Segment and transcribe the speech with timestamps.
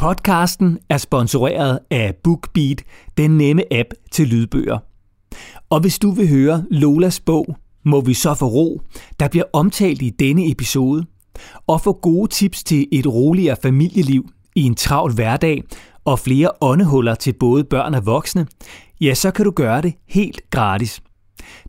[0.00, 2.82] Podcasten er sponsoreret af BookBeat,
[3.16, 4.78] den nemme app til lydbøger.
[5.70, 8.80] Og hvis du vil høre Lolas bog, må vi så få ro,
[9.20, 11.04] der bliver omtalt i denne episode,
[11.66, 15.62] og få gode tips til et roligere familieliv i en travl hverdag
[16.04, 18.46] og flere åndehuller til både børn og voksne,
[19.00, 21.02] ja, så kan du gøre det helt gratis.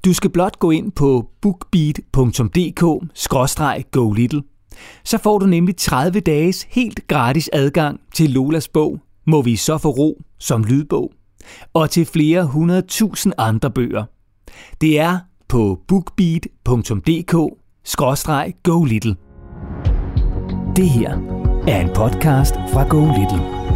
[0.06, 4.42] Du skal blot gå ind på bookbeat.dk-go little.
[5.04, 9.78] Så får du nemlig 30 dages helt gratis adgang til Lolas bog, Må vi så
[9.78, 11.12] få ro som lydbog,
[11.74, 14.04] og til flere hundredtusind andre bøger.
[14.82, 19.16] Det er på bookbeat.dk-go little.
[20.76, 21.12] Det her
[21.68, 23.71] er en podcast fra Go Little.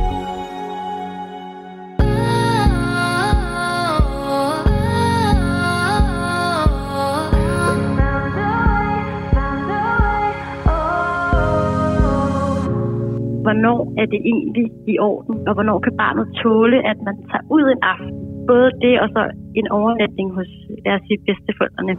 [13.55, 17.65] Hvornår er det egentlig i orden, og hvornår kan barnet tåle, at man tager ud
[17.75, 18.11] en aften.
[18.51, 19.21] Både det og så
[19.59, 20.49] en overnatning hos
[20.87, 21.93] deres bedsteforældrene.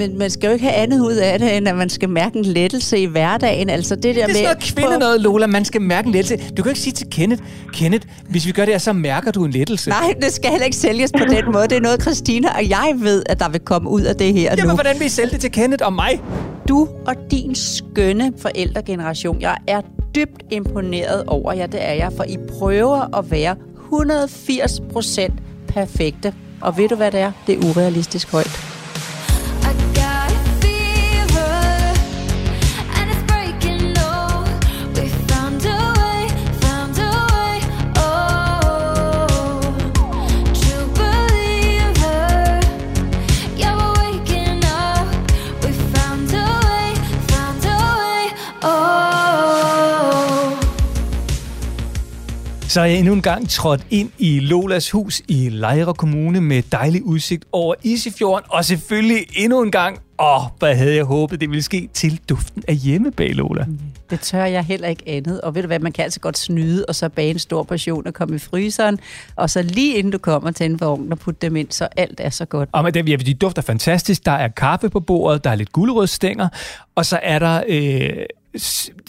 [0.00, 2.34] Men man skal jo ikke have andet ud af det, end at man skal mærke
[2.38, 3.68] en lettelse i hverdagen.
[3.70, 5.46] Altså det der det er sådan noget kvinde noget, Lola.
[5.46, 6.54] Man skal mærke en lettelse.
[6.54, 7.42] Du kan ikke sige til Kenneth,
[7.78, 9.90] Kenneth, hvis vi gør det her, så mærker du en lettelse.
[9.90, 11.66] Nej, det skal heller ikke sælges på den måde.
[11.70, 14.50] Det er noget, Christina og jeg ved, at der vil komme ud af det her
[14.50, 14.74] Jamen, nu.
[14.74, 16.12] hvordan vil I sælge det til Kenneth og mig?
[16.68, 19.80] Du og din skønne forældregeneration, jeg er
[20.14, 23.56] dybt imponeret over jer, det er jeg, for I prøver at være
[25.28, 25.32] 180%
[25.68, 26.34] perfekte.
[26.60, 27.32] Og ved du, hvad det er?
[27.46, 28.67] Det er urealistisk højt.
[52.68, 56.62] Så er jeg endnu en gang trådt ind i Lolas hus i Lejre Kommune med
[56.62, 61.50] dejlig udsigt over Isefjorden, og selvfølgelig endnu en gang, åh, hvad havde jeg håbet, det
[61.50, 63.66] ville ske til duften af hjemmebag, Lola.
[64.10, 65.40] Det tør jeg heller ikke andet.
[65.40, 68.06] Og ved du hvad, man kan altså godt snyde, og så bage en stor portion
[68.06, 68.98] og komme i fryseren,
[69.36, 72.20] og så lige inden du kommer til en vogn og putte dem ind, så alt
[72.20, 72.68] er så godt.
[72.72, 74.26] Og med det, ja, de dufter fantastisk.
[74.26, 76.48] Der er kaffe på bordet, der er lidt guldrødstænger,
[76.94, 78.12] og så er der øh,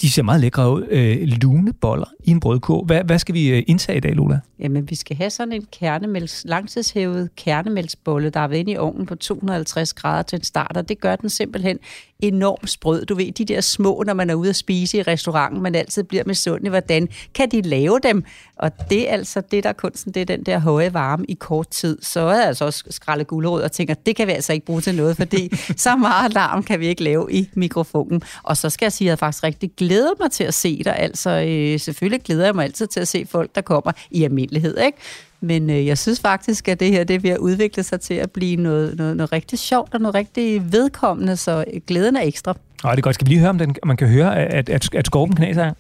[0.02, 0.88] de ser meget lækre ud.
[0.90, 2.86] Øh, luneboller i en brødkurv.
[2.86, 4.40] Hvad, hvad skal vi øh, indtage i dag, Lola?
[4.60, 9.06] Jamen, vi skal have sådan en kernemælks, langtidshævet kernemælksbolle, der er ved inde i ovnen
[9.06, 11.80] på 250 grader til en start, og det gør den simpelthen
[12.20, 13.06] enormt sprød.
[13.06, 16.04] Du ved, de der små, når man er ude at spise i restauranten, man altid
[16.04, 16.68] bliver med sund.
[16.68, 18.24] Hvordan kan de lave dem?
[18.56, 21.34] Og det er altså det, der er kunsten, det er den der høje varme i
[21.34, 21.98] kort tid.
[22.02, 24.82] Så er jeg altså også skraldet gulerod og tænker, det kan vi altså ikke bruge
[24.82, 28.22] til noget, fordi så meget larm kan vi ikke lave i mikrofonen.
[28.44, 30.96] Og så skal jeg sige, at jeg faktisk rigtig glæder mig til at se dig.
[31.00, 34.78] Altså, øh, selvfølgelig glæder jeg mig altid til at se folk, der kommer i almindelighed,
[34.78, 34.98] ikke?
[35.42, 38.14] Men øh, jeg synes faktisk, at det her det er ved at udvikle sig til
[38.14, 42.56] at blive noget, noget, noget rigtig sjovt og noget rigtig vedkommende, så glæden er ekstra.
[42.84, 43.16] Og det er godt.
[43.16, 45.74] Skal vi lige høre, om den, man kan høre, at, at, at skorpen knaser her?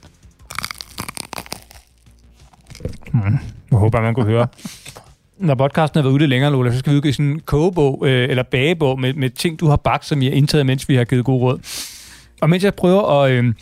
[3.12, 3.38] Hmm.
[3.72, 4.48] Jeg håber, man kunne høre.
[5.38, 8.30] Når podcasten har været ude længere, Lola, så skal vi udgive sådan en kogebog øh,
[8.30, 11.04] eller bagebog med, med ting, du har bagt, som jeg har indtaget, mens vi har
[11.04, 11.60] givet god råd.
[12.42, 13.32] Og mens jeg prøver at...
[13.32, 13.54] Øh,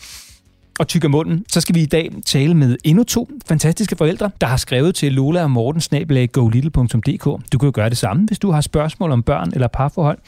[0.78, 4.46] og tykker munden, så skal vi i dag tale med endnu to fantastiske forældre, der
[4.46, 7.24] har skrevet til Lola og Morten snabelaggolittle.dk.
[7.52, 10.18] Du kan jo gøre det samme, hvis du har spørgsmål om børn eller parforhold.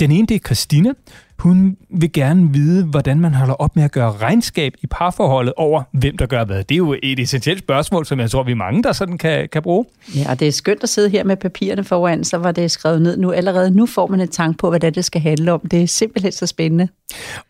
[0.00, 0.92] Den ene, det er Christina.
[1.38, 5.82] Hun vil gerne vide, hvordan man holder op med at gøre regnskab i parforholdet over,
[5.92, 6.64] hvem der gør hvad.
[6.64, 9.48] Det er jo et essentielt spørgsmål, som jeg tror, vi er mange, der sådan kan,
[9.52, 9.84] kan bruge.
[10.16, 13.02] Ja, og det er skønt at sidde her med papirerne foran, så var det skrevet
[13.02, 13.32] ned nu.
[13.32, 15.60] Allerede nu får man et tanke på, hvad det skal handle om.
[15.70, 16.88] Det er simpelthen så spændende.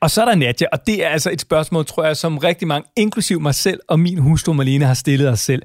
[0.00, 2.69] Og så er der Nadja, og det er altså et spørgsmål, tror jeg, som rigtig
[2.69, 5.62] mange, inklusiv mig selv og min hustru Marlene, har stillet os selv.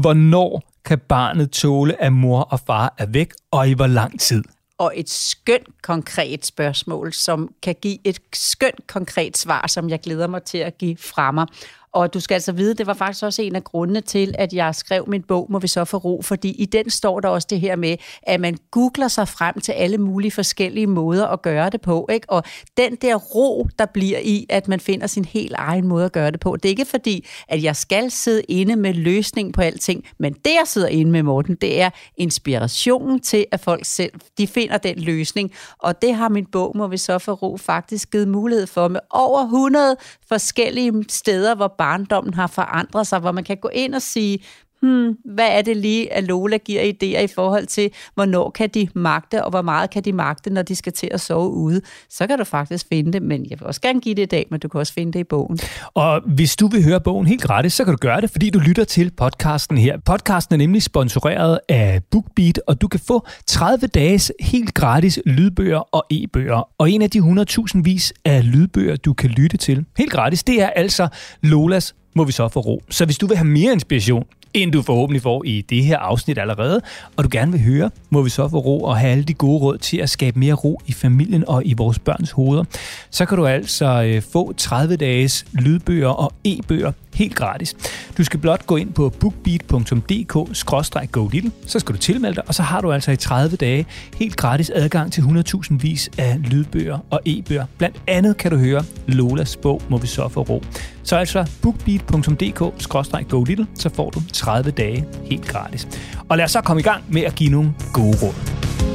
[0.00, 4.44] Hvornår kan barnet tåle, at mor og far er væk, og i hvor lang tid?
[4.80, 10.26] Og et skønt konkret spørgsmål, som kan give et skønt konkret svar, som jeg glæder
[10.26, 11.46] mig til at give fra mig.
[11.92, 14.74] Og du skal altså vide, det var faktisk også en af grundene til, at jeg
[14.74, 17.60] skrev min bog, Må vi så få ro, fordi i den står der også det
[17.60, 21.80] her med, at man googler sig frem til alle mulige forskellige måder at gøre det
[21.80, 22.08] på.
[22.12, 22.30] Ikke?
[22.30, 22.42] Og
[22.76, 26.30] den der ro, der bliver i, at man finder sin helt egen måde at gøre
[26.30, 30.04] det på, det er ikke fordi, at jeg skal sidde inde med løsning på alting,
[30.18, 34.46] men det jeg sidder inde med, Morten, det er inspirationen til, at folk selv de
[34.46, 35.52] finder den løsning.
[35.78, 39.00] Og det har min bog, Må vi så få ro, faktisk givet mulighed for med
[39.10, 39.96] over 100
[40.28, 44.38] forskellige steder, hvor barndommen har forandret sig, hvor man kan gå ind og sige,
[44.82, 48.88] hmm, hvad er det lige, at Lola giver idéer i forhold til, hvornår kan de
[48.94, 51.80] magte, og hvor meget kan de magte, når de skal til at sove ude.
[52.08, 54.46] Så kan du faktisk finde det, men jeg vil også gerne give det i dag,
[54.50, 55.58] men du kan også finde det i bogen.
[55.94, 58.58] Og hvis du vil høre bogen helt gratis, så kan du gøre det, fordi du
[58.58, 59.98] lytter til podcasten her.
[60.04, 65.78] Podcasten er nemlig sponsoreret af BookBeat, og du kan få 30 dages helt gratis lydbøger
[65.78, 66.68] og e-bøger.
[66.78, 70.62] Og en af de 100.000 vis af lydbøger, du kan lytte til helt gratis, det
[70.62, 71.08] er altså
[71.42, 72.82] Lolas må vi så få ro.
[72.90, 74.24] Så hvis du vil have mere inspiration,
[74.54, 76.80] end du forhåbentlig får i det her afsnit allerede,
[77.16, 79.60] og du gerne vil høre, må vi så få ro og have alle de gode
[79.60, 82.64] råd til at skabe mere ro i familien og i vores børns hoveder,
[83.10, 87.76] så kan du altså øh, få 30 dages lydbøger og e-bøger helt gratis.
[88.18, 92.62] Du skal blot gå ind på bookbeat.dk-go little, så skal du tilmelde dig, og så
[92.62, 93.86] har du altså i 30 dage
[94.16, 97.66] helt gratis adgang til 100.000 vis af lydbøger og e-bøger.
[97.78, 100.62] Blandt andet kan du høre Lolas bog, må vi så få ro.
[101.02, 105.88] Så altså bookbeat.dk-go little, så får du 30 dage helt gratis.
[106.28, 108.89] Og lad os så komme i gang med at give nogle gode råd.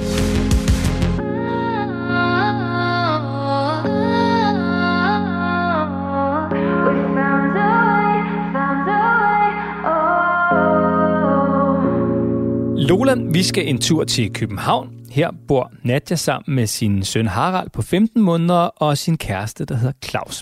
[12.89, 14.87] Lola, vi skal en tur til København.
[15.17, 19.75] Her bor Nadja sammen med sin søn Harald på 15 måneder og sin kæreste, der
[19.75, 20.35] hedder Claus.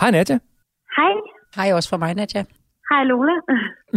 [0.00, 0.38] Hej Nadja.
[0.96, 1.12] Hej.
[1.56, 2.42] Hej også fra mig, Nadja.
[2.90, 3.32] Hej Lola.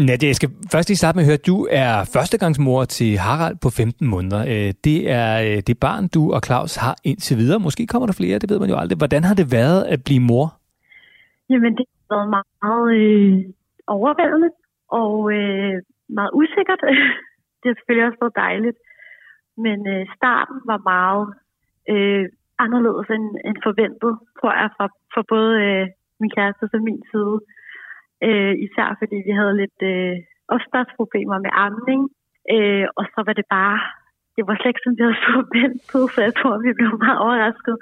[0.08, 3.58] Nadja, jeg skal først lige starte med at høre, at du er førstegangsmor til Harald
[3.64, 4.42] på 15 måneder.
[4.54, 7.60] Øh, det er øh, det barn, du og Claus har indtil videre.
[7.60, 8.98] Måske kommer der flere, det ved man jo aldrig.
[8.98, 10.48] Hvordan har det været at blive mor?
[11.50, 12.30] Jamen, det har været
[12.64, 13.34] meget øh,
[13.88, 14.50] overvældende
[15.02, 15.74] og øh,
[16.10, 16.82] meget usikkert.
[17.66, 18.80] det har selvfølgelig også været dejligt.
[19.66, 21.26] Men øh, starten var meget
[21.94, 22.26] øh,
[22.66, 25.86] anderledes end, end forventet, tror jeg, fra, for både øh,
[26.22, 27.38] min kæreste og min side.
[28.28, 30.16] Øh, især fordi vi havde lidt øh,
[30.56, 32.02] opstartsproblemer med amning.
[32.56, 33.78] Øh, og så var det bare,
[34.36, 37.76] det var slet ikke, som vi havde forventet, så jeg tror, vi blev meget overrasket.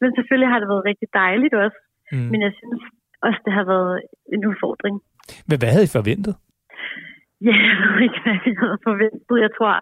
[0.00, 1.78] Men selvfølgelig har det været rigtig dejligt også.
[2.12, 2.28] Mm.
[2.32, 2.82] Men jeg synes
[3.26, 3.94] også, det har været
[4.34, 4.96] en udfordring.
[5.48, 6.34] Men hvad havde I forventet?
[7.48, 9.36] Ja, jeg ved ikke, hvad vi havde forventet.
[9.44, 9.72] Jeg tror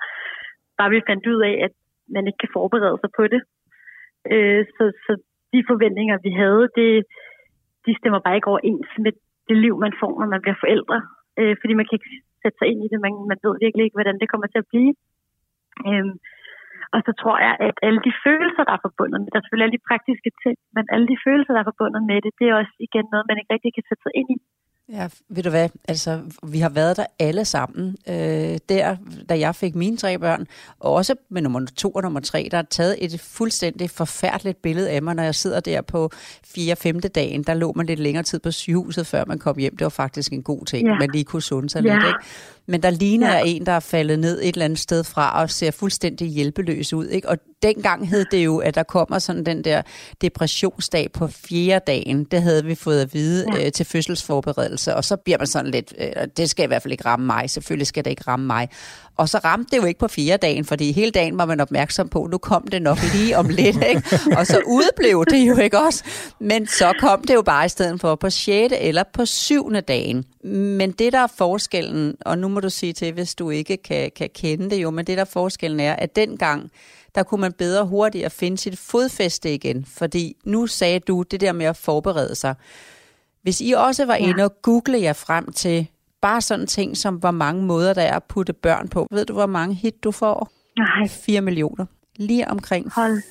[0.79, 1.75] bare, vi fandt ud af, at
[2.15, 3.41] man ikke kan forberede sig på det.
[4.33, 5.13] Øh, så, så
[5.53, 6.91] de forventninger, vi havde, det,
[7.87, 9.13] de stemmer bare ikke overens med
[9.49, 10.99] det liv, man får, når man bliver forældre.
[11.39, 12.13] Øh, fordi man kan ikke
[12.43, 12.99] sætte sig ind i det.
[13.05, 14.93] Man, man ved virkelig ikke, hvordan det kommer til at blive.
[15.89, 16.07] Øh,
[16.95, 19.45] og så tror jeg, at alle de følelser, der er forbundet med det, der er
[19.45, 22.47] selvfølgelig alle de praktiske ting, men alle de følelser, der er forbundet med det, det
[22.49, 24.39] er også igen noget, man ikke rigtig kan sætte sig ind i.
[24.93, 27.97] Ja, ved du hvad, altså vi har været der alle sammen.
[28.09, 28.97] Øh, der,
[29.29, 30.47] da jeg fik mine tre børn,
[30.81, 34.91] og også med nummer to og nummer tre, der er taget et fuldstændig forfærdeligt billede
[34.91, 36.11] af mig, når jeg sidder der på
[36.47, 37.01] 4-5.
[37.01, 37.43] dagen.
[37.43, 39.77] Der lå man lidt længere tid på sygehuset, før man kom hjem.
[39.77, 40.95] Det var faktisk en god ting, ja.
[40.95, 41.95] man lige kunne sunde sig ja.
[41.95, 42.07] lidt.
[42.07, 42.19] Ikke?
[42.71, 43.43] Men der ligner ja.
[43.47, 47.07] en, der er faldet ned et eller andet sted fra og ser fuldstændig hjælpeløs ud.
[47.07, 47.29] Ikke?
[47.29, 49.83] Og dengang hed det jo, at der kommer sådan den der
[50.21, 52.25] depressionsdag på fjerde dagen.
[52.25, 53.67] Det havde vi fået at vide ja.
[53.67, 54.97] øh, til fødselsforberedelse.
[54.97, 57.51] Og så bliver man sådan lidt, øh, det skal i hvert fald ikke ramme mig.
[57.51, 58.69] Selvfølgelig skal det ikke ramme mig.
[59.21, 62.09] Og så ramte det jo ikke på fjerde dagen, fordi hele dagen var man opmærksom
[62.09, 64.03] på, nu kom det nok lige om lidt, ikke?
[64.37, 66.05] Og så udblev det jo ikke også.
[66.39, 70.25] Men så kom det jo bare i stedet for på sjette eller på syvende dagen.
[70.45, 74.11] Men det, der er forskellen, og nu må du sige til, hvis du ikke kan,
[74.17, 76.71] kan kende det jo, men det, der er forskellen er, at dengang,
[77.15, 79.87] der kunne man bedre hurtigt finde sit fodfæste igen.
[79.97, 82.55] Fordi nu sagde du det der med at forberede sig.
[83.43, 85.87] Hvis I også var inde og google jer frem til
[86.23, 89.07] bare sådan ting som, hvor mange måder der er at putte børn på.
[89.11, 90.51] Ved du, hvor mange hit du får?
[90.79, 91.09] Nej.
[91.09, 91.87] 4 millioner.
[92.17, 93.23] Lige omkring Hold.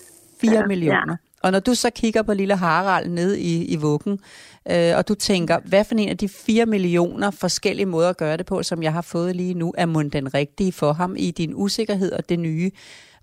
[0.41, 0.65] 4 ja.
[0.65, 1.12] millioner.
[1.12, 1.15] Ja.
[1.43, 4.19] Og når du så kigger på lille Harald nede i, i vuggen,
[4.72, 8.38] øh, og du tænker, hvad for en af de 4 millioner forskellige måder at gøre
[8.38, 11.31] det på, som jeg har fået lige nu, er mun den rigtige for ham i
[11.31, 12.72] din usikkerhed og det nye?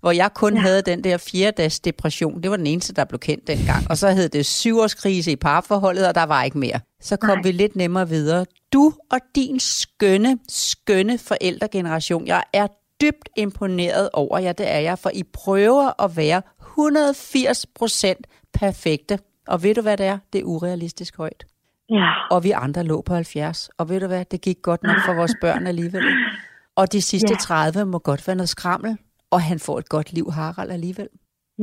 [0.07, 0.59] Hvor jeg kun ja.
[0.59, 2.43] havde den der fjerdags depression.
[2.43, 3.89] Det var den eneste, der blev kendt dengang.
[3.89, 6.79] Og så hed det syvårskrise i parforholdet, og der var ikke mere.
[7.01, 7.41] Så kom Nej.
[7.43, 8.45] vi lidt nemmere videre.
[8.73, 12.67] Du og din skønne, skønne forældregeneration, jeg er
[13.01, 18.21] dybt imponeret over jer, det er jeg, for I prøver at være 180%
[18.53, 19.19] perfekte.
[19.47, 20.17] Og ved du, hvad det er?
[20.33, 21.45] Det er urealistisk højt.
[21.89, 22.09] Ja.
[22.31, 23.69] Og vi andre lå på 70.
[23.77, 24.25] Og ved du hvad?
[24.25, 26.03] Det gik godt nok for vores børn alligevel.
[26.75, 27.37] Og de sidste Ja.
[27.71, 28.97] 30 må godt være noget skrammel.
[29.33, 31.09] Og han får et godt liv, Harald, alligevel.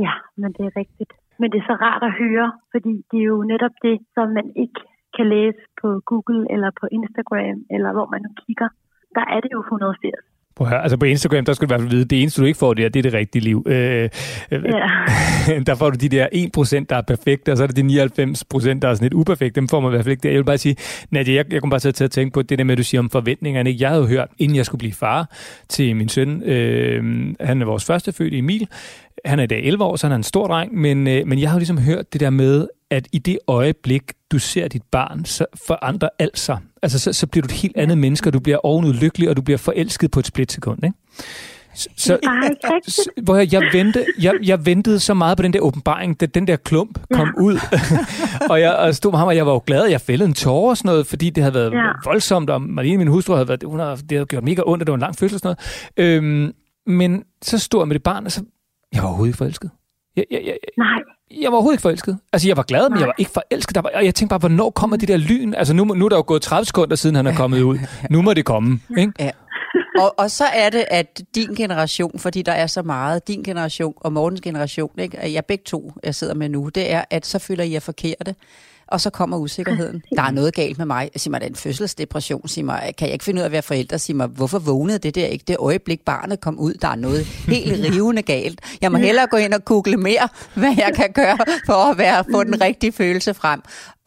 [0.05, 1.13] Ja, men det er rigtigt.
[1.41, 4.49] Men det er så rart at høre, fordi det er jo netop det, som man
[4.65, 4.81] ikke
[5.17, 8.69] kan læse på Google eller på Instagram, eller hvor man nu kigger.
[9.17, 10.34] Der er det jo 180.
[10.57, 12.41] Prøv at høre, altså på Instagram, der skal du i hvert fald vide, det eneste,
[12.41, 13.65] du ikke får der, det er det rigtige liv.
[13.67, 14.09] Øh,
[14.51, 15.61] øh, Ja.
[15.67, 18.79] der får du de der 1%, der er perfekte, og så er det de 99%,
[18.79, 19.61] der er sådan lidt uperfekte.
[19.61, 20.29] Dem får man i hvert fald ikke der.
[20.29, 20.77] Jeg vil bare sige,
[21.11, 22.79] Nadia, jeg, jeg kommer bare til at, til at tænke på det der med, at
[22.79, 23.71] du siger om forventningerne.
[23.71, 23.83] ikke?
[23.83, 25.31] Jeg havde jo hørt, inden jeg skulle blive far
[25.69, 27.03] til min søn, øh,
[27.41, 28.69] han er vores første født, Emil,
[29.25, 31.39] han er i dag 11 år, så han er en stor dreng, men, øh, men
[31.41, 34.83] jeg har jo ligesom hørt det der med, at i det øjeblik, du ser dit
[34.93, 36.59] barn, så forandrer alt sig.
[36.85, 39.37] Altså, så, så bliver du et helt andet menneske, og du bliver ovenud lykkelig, og
[39.37, 40.97] du bliver forelsket på et splitsekund, ikke?
[41.75, 42.19] Så, så,
[43.23, 46.47] hvor jeg, jeg, ventede, jeg, jeg ventede så meget på den der åbenbaring, da den
[46.47, 47.59] der klump kom ud.
[48.51, 50.71] og jeg og stod med ham, og jeg var jo glad, jeg fældede en tårer
[50.71, 51.93] og sådan noget, fordi det havde været Ja.
[52.05, 54.87] voldsomt, og Marlene, min hustru, havde været, hun havde, det havde gjort mega ondt, og
[54.87, 55.57] det var en lang fødsel og sådan
[55.97, 56.17] noget.
[56.17, 56.53] Øhm,
[56.87, 58.43] men så stod jeg med det barn, og så,
[58.95, 59.71] jeg var overhovedet ikke forelsket.
[60.17, 62.19] Jeg, jeg, jeg, Nej, jeg var overhovedet ikke forelsket.
[62.33, 63.75] Altså, jeg var glad, men jeg var ikke forelsket.
[63.75, 65.55] Der var, og jeg tænkte bare, hvornår kommer det der lyn?
[65.55, 67.79] Altså, nu, nu er der jo gået 30 sekunder siden, han er kommet ud.
[68.11, 69.13] Nu må det komme, ikke?
[69.19, 69.31] Ja.
[69.99, 73.95] Og, og så er det, at din generation, fordi der er så meget, din generation
[73.97, 75.19] og Mortens generation, ikke?
[75.19, 77.81] at jeg begge to, jeg sidder med nu, det er, at så føler I jer
[77.81, 78.35] forkerte.
[78.95, 79.99] Og så kommer usikkerheden.
[80.19, 81.05] Der er noget galt med mig.
[81.21, 82.45] Sig mig, det er en fødselsdepression.
[82.55, 83.97] Sig mig, kan jeg ikke finde ud af at være forældre?
[84.05, 86.75] Sig mig, hvorfor vågnede det der ikke det øjeblik, barnet kom ud?
[86.83, 87.23] Der er noget
[87.53, 88.59] helt rivende galt.
[88.83, 90.27] Jeg må hellere gå ind og google mere,
[90.61, 93.61] hvad jeg kan gøre for at være, få den rigtige følelse frem.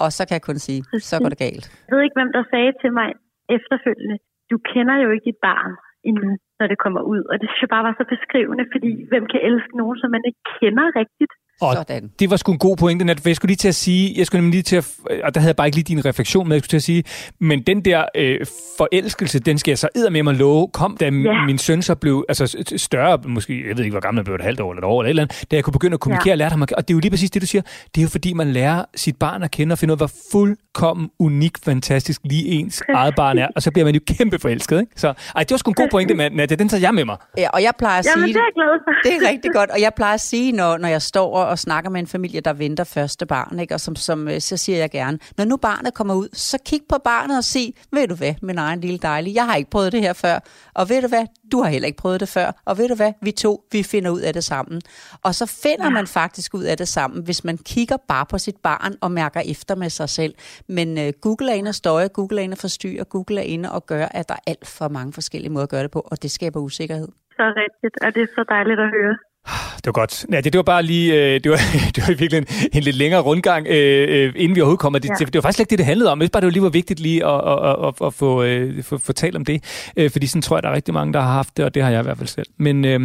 [0.03, 1.65] Og så kan jeg kun sige, så går det galt.
[1.87, 3.09] jeg ved ikke, hvem der sagde til mig
[3.57, 4.17] efterfølgende,
[4.51, 5.71] du kender jo ikke dit barn
[6.09, 6.29] endnu,
[6.59, 7.21] når det kommer ud.
[7.31, 10.23] Og det synes jeg bare var så beskrivende, fordi hvem kan elske nogen, som man
[10.29, 11.33] ikke kender rigtigt?
[11.61, 12.09] Og Sådan.
[12.19, 14.25] det var sgu en god pointe, Nat, for jeg skulle lige til at sige, jeg
[14.25, 14.87] skulle nemlig lige til at,
[15.23, 17.03] og der havde jeg bare ikke lige din refleksion med, jeg skulle til at sige,
[17.39, 18.39] men den der øh,
[18.77, 21.45] forelskelse, den skal jeg så med mig love, kom da Ja.
[21.45, 24.41] min søn så blev altså, større, måske, jeg ved ikke, hvor gammel han blev, et
[24.41, 26.27] halvt år eller et år eller et eller andet, da jeg kunne begynde at kommunikere
[26.27, 26.33] Ja.
[26.33, 27.61] og lære ham at og det er jo lige præcis det, du siger,
[27.95, 30.11] det er jo fordi, man lærer sit barn at kende og finde ud af, hvor
[30.31, 34.79] fuldkommen unik, fantastisk lige ens eget barn er, og så bliver man jo kæmpe forelsket,
[34.79, 34.91] ikke?
[34.95, 37.17] Så ej, det var sgu en god pointe, Nat, den tager jeg med mig.
[37.37, 38.13] Ja, og jeg plejer at sige...
[38.15, 39.09] Jamen, det er jeg glad for.
[39.09, 41.89] Det er rigtig godt, og jeg plejer at sige, når, når jeg står og snakker
[41.89, 43.73] med en familie, der venter første barn, ikke?
[43.73, 46.81] og som, som, øh, så siger jeg gerne, når nu barnet kommer ud, så kig
[46.89, 49.91] på barnet og sig, ved du hvad, min egen lille dejlige, jeg har ikke prøvet
[49.91, 50.39] det her før,
[50.73, 53.13] og ved du hvad, du har heller ikke prøvet det før, og ved du hvad,
[53.21, 54.81] vi to, vi finder ud af det sammen.
[55.23, 58.55] Og så finder man faktisk ud af det sammen, hvis man kigger bare på sit
[58.63, 60.33] barn og mærker efter med sig selv.
[60.67, 63.71] Men uh, Google er inde og støje, Google er inde og forstyrre, Google er inde
[63.71, 66.23] og gøre, at der er alt for mange forskellige måder at gøre det på, og
[66.23, 67.07] det skaber usikkerhed.
[67.37, 69.17] Så rigtigt, og det er så dejligt at høre.
[69.81, 70.25] Det var godt.
[70.33, 71.59] Ja, det, det var bare lige, øh, det var,
[71.95, 74.99] det var virkelig en, en lidt længere rundgang, øh, øh, inden vi overhovedet kommer.
[74.99, 75.13] Det, Ja.
[75.19, 75.25] ja.
[75.25, 76.17] det, var faktisk ikke det, det handlede om.
[76.19, 78.29] Jeg synes bare, det var lige var vigtigt lige at, at, at, at, at få,
[78.47, 79.57] øh, få, få talt om det.
[79.99, 81.81] Øh, fordi sådan tror jeg, der er rigtig mange, der har haft det, og det
[81.83, 82.49] har jeg i hvert fald selv.
[82.65, 82.99] Men øh,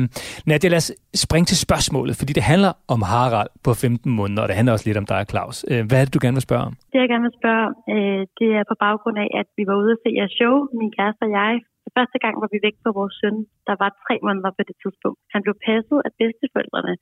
[0.47, 0.93] Nadia, lad os
[1.27, 4.87] springe til spørgsmålet, fordi det handler om Harald på 15 måneder, og det handler også
[4.89, 5.57] lidt om dig, Claus.
[5.71, 6.75] Øh, hvad er det, du gerne vil spørge om?
[6.93, 9.77] Det jeg gerne vil spørge om, øh, det er på baggrund af, at vi var
[9.83, 11.53] ude at se jeres show, min kæreste og jeg.
[11.85, 14.77] For første gang var vi væk på vores søn, der var tre måneder på det
[14.83, 15.21] tidspunkt.
[15.35, 16.95] Han blev passet af bedsteforældrene,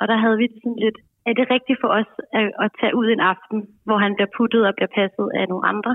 [0.00, 2.96] og der havde vi det sådan lidt, er det rigtigt for os at, at tage
[3.00, 5.92] ud en aften, hvor han bliver puttet og bliver passet af nogle andre?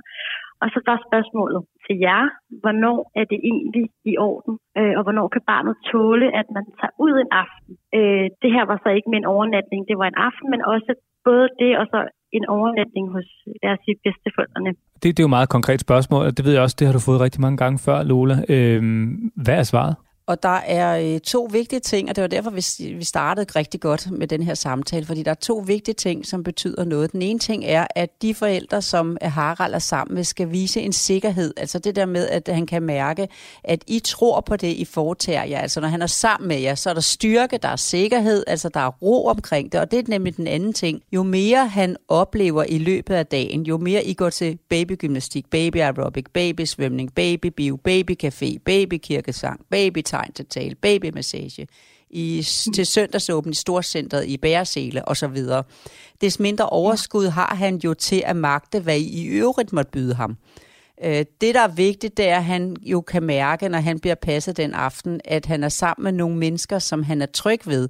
[0.61, 2.23] Og så var spørgsmålet til jer,
[2.63, 6.95] hvornår er det egentlig i orden, øh, og hvornår kan barnet tåle, at man tager
[7.05, 7.73] ud en aften?
[7.97, 10.91] Øh, det her var så ikke med en overnatning, det var en aften, men også
[11.27, 11.99] både det og så
[12.37, 13.27] en overnatning hos
[13.63, 14.71] deres bedsteforældrene.
[15.01, 16.93] Det, det er jo et meget konkret spørgsmål, og det ved jeg også, det har
[16.93, 18.35] du fået rigtig mange gange før, Lola.
[18.49, 19.95] Øhm, hvad er svaret?
[20.27, 23.81] Og der er øh, to vigtige ting, og det var derfor, vi, vi startede rigtig
[23.81, 27.11] godt med den her samtale, fordi der er to vigtige ting, som betyder noget.
[27.11, 30.81] Den ene ting er, at de forældre, som øh, Harald er sammen med, skal vise
[30.81, 31.53] en sikkerhed.
[31.57, 33.27] Altså det der med, at han kan mærke,
[33.63, 35.59] at I tror på det, I foretager jer.
[35.59, 38.69] Altså når han er sammen med jer, så er der styrke, der er sikkerhed, altså
[38.69, 39.79] der er ro omkring det.
[39.79, 41.01] Og det er nemlig den anden ting.
[41.11, 45.77] Jo mere han oplever i løbet af dagen, jo mere I går til babygymnastik, baby
[45.77, 51.67] aerobic, babysvømning, babybio, babycafé, babykirkesang, baby tegn til tale, babymassage,
[52.09, 55.63] i, til søndagsåben i Storcentret i Bæresele og så videre.
[56.21, 60.13] Des mindre overskud har han jo til at magte, hvad I i øvrigt måtte byde
[60.13, 60.37] ham.
[61.03, 64.15] Øh, Det, der er vigtigt, det er, at han jo kan mærke, når han bliver
[64.15, 67.89] passet den aften, at han er sammen med nogle mennesker, som han er tryg ved.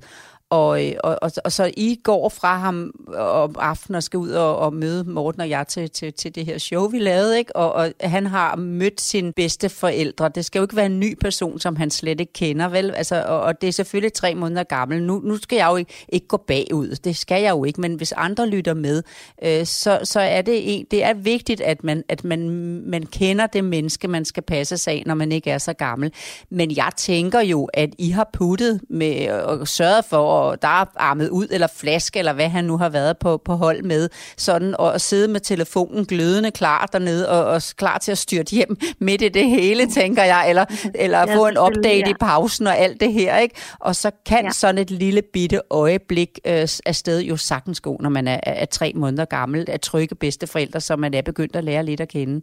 [0.53, 4.29] Og, øh, og, og, og så I går fra ham om aftenen og skal ud
[4.29, 7.55] og, og møde Morten og jeg til, til, til det her show, vi lavede, ikke?
[7.55, 10.29] Og, og han har mødt sine bedste forældre.
[10.35, 12.93] Det skal jo ikke være en ny person, som han slet ikke kender, vel?
[12.95, 15.03] Altså, og, og det er selvfølgelig tre måneder gammel.
[15.03, 16.95] Nu, nu skal jeg jo ikke, ikke gå bagud.
[17.03, 19.03] Det skal jeg jo ikke, men hvis andre lytter med,
[19.43, 22.49] øh, så, så er det, en, det er vigtigt, at man, at man,
[22.85, 26.11] man kender det menneske, man skal passe sig af, når man ikke er så gammel.
[26.49, 30.85] Men jeg tænker jo, at I har puttet med og sørget for, at der er
[30.95, 34.75] armet ud, eller flaske, eller hvad han nu har været på, på hold med, sådan
[34.79, 39.21] og sidde med telefonen glødende klar dernede, og, og klar til at styrte hjem midt
[39.21, 42.09] i det hele, tænker jeg, eller, eller ja, få en update ja.
[42.09, 43.55] i pausen og alt det her, ikke?
[43.79, 44.51] Og så kan ja.
[44.51, 48.91] sådan et lille bitte øjeblik øh, afsted jo sagtens gå, når man er, er tre
[48.95, 52.41] måneder gammel, at trygge bedsteforældre, som man er begyndt at lære lidt at kende.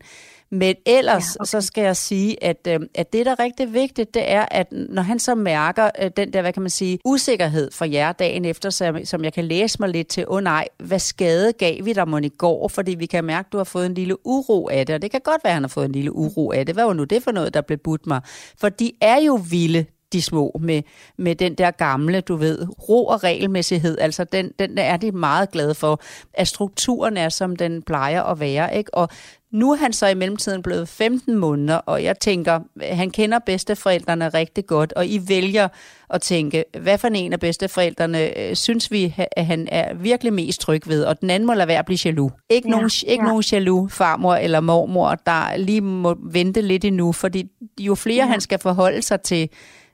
[0.53, 1.49] Men ellers ja, okay.
[1.49, 4.73] så skal jeg sige, at, øh, at det, der er rigtig vigtigt, det er, at
[4.73, 8.45] når han så mærker øh, den der, hvad kan man sige, usikkerhed for jer dagen
[8.45, 11.85] efter, som, som jeg kan læse mig lidt til, åh oh, nej, hvad skade gav
[11.85, 12.69] vi dig mon i går?
[12.69, 15.11] Fordi vi kan mærke, at du har fået en lille uro af det, og det
[15.11, 16.75] kan godt være, at han har fået en lille uro af det.
[16.75, 18.21] Hvad var nu det for noget, der blev budt mig?
[18.61, 20.83] For de er jo vilde, de små med,
[21.19, 23.99] med den der gamle, du ved, ro og regelmæssighed.
[23.99, 26.01] Altså den, den er de meget glade for,
[26.35, 28.77] at strukturen er, som den plejer at være.
[28.77, 28.95] Ikke?
[28.95, 29.09] Og
[29.53, 34.29] nu er han så i mellemtiden blevet 15 måneder, og jeg tænker, han kender bedsteforældrene
[34.29, 35.69] rigtig godt, og I vælger
[36.11, 40.61] at tænke, hvad for en af bedsteforældrene øh, synes vi, at han er virkelig mest
[40.61, 42.33] tryg ved, og den anden må lade være at blive jaloux.
[42.51, 43.29] Ikke, ja, nogen, ikke ja.
[43.29, 47.45] nogen jaloux farmor eller mormor, der lige må vente lidt endnu, fordi
[47.81, 48.31] jo flere ja.
[48.31, 49.49] han skal forholde sig til,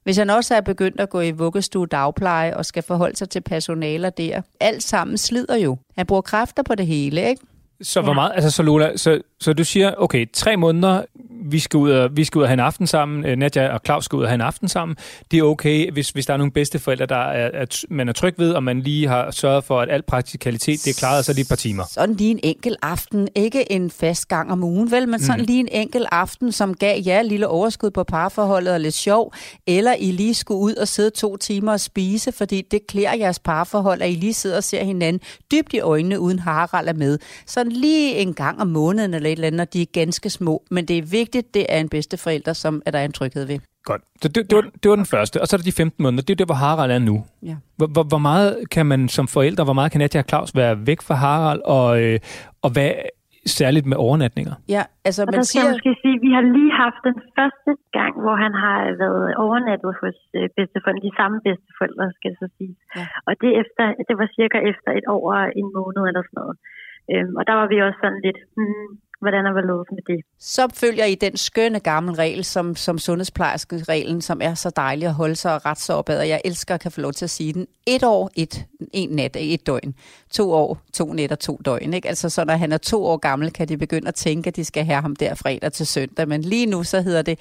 [0.04, 3.40] hvis han også er begyndt at gå i vuggestue dagpleje og skal forholde sig til
[3.40, 5.76] personaler der, alt sammen slider jo.
[5.96, 7.42] Han bruger kræfter på det hele, ikke?
[7.82, 11.02] Så hvor meget, altså så Lola, så, så du siger, okay, tre måneder,
[11.44, 13.80] vi skal ud og, vi skal ud og have en aften sammen, øh, Nadja og
[13.84, 14.96] Claus skal ud og have en aften sammen.
[15.30, 18.34] Det er okay, hvis, hvis der er nogle bedsteforældre, der er, at man er tryg
[18.38, 21.40] ved, og man lige har sørget for, at al praktikalitet det er klaret, så det
[21.40, 21.84] et par timer.
[21.90, 25.46] Sådan lige en enkelt aften, ikke en fast gang om ugen, vel, men sådan mm.
[25.46, 29.32] lige en enkelt aften, som gav jer ja, lille overskud på parforholdet og lidt sjov,
[29.66, 33.38] eller I lige skulle ud og sidde to timer og spise, fordi det klæder jeres
[33.38, 37.18] parforhold, at I lige sidder og ser hinanden dybt i øjnene, uden Harald er med.
[37.46, 40.62] Sådan lige en gang om måneden eller et eller andet, når de er ganske små.
[40.70, 43.58] Men det er vigtigt, det er en bedsteforælder, som er der en tryghed ved.
[43.90, 44.02] Godt.
[44.22, 45.40] Så det, det, var, det var den første.
[45.40, 46.22] Og så er der de 15 måneder.
[46.22, 47.16] Det er det, hvor Harald er nu.
[47.50, 47.56] Ja.
[47.78, 50.86] Hvor, hvor, hvor meget kan man som forældre, hvor meget kan Nadia og Claus være
[50.86, 52.18] væk fra Harald, og, øh,
[52.64, 52.90] og hvad
[53.60, 54.54] særligt med overnatninger?
[54.76, 55.64] Ja, altså og man siger...
[55.64, 59.26] jeg måske sige, at vi har lige haft den første gang, hvor han har været
[59.44, 62.74] overnattet hos øh, bedsteforældre, de samme bedsteforældre, skal det så sige.
[62.98, 63.04] Ja.
[63.28, 66.56] Og det, efter, det var cirka efter et år og en måned eller sådan noget.
[67.12, 68.88] Øhm, og der var vi også sådan lidt, hmm,
[69.20, 70.24] hvordan er hvorledes med det?
[70.38, 75.14] Så følger I den skønne gamle regel, som, som sundhedsplejerskereglen, som er så dejlig at
[75.14, 77.30] holde sig og ret så opad, og jeg elsker at kan få lov til at
[77.30, 77.66] sige den.
[77.86, 79.94] Et år, et, en nat, et døgn.
[80.30, 81.94] To år, to nætter, to døgn.
[81.94, 82.08] Ikke?
[82.08, 84.64] Altså, så når han er to år gammel, kan de begynde at tænke, at de
[84.64, 86.28] skal have ham der fredag til søndag.
[86.28, 87.38] Men lige nu, så hedder det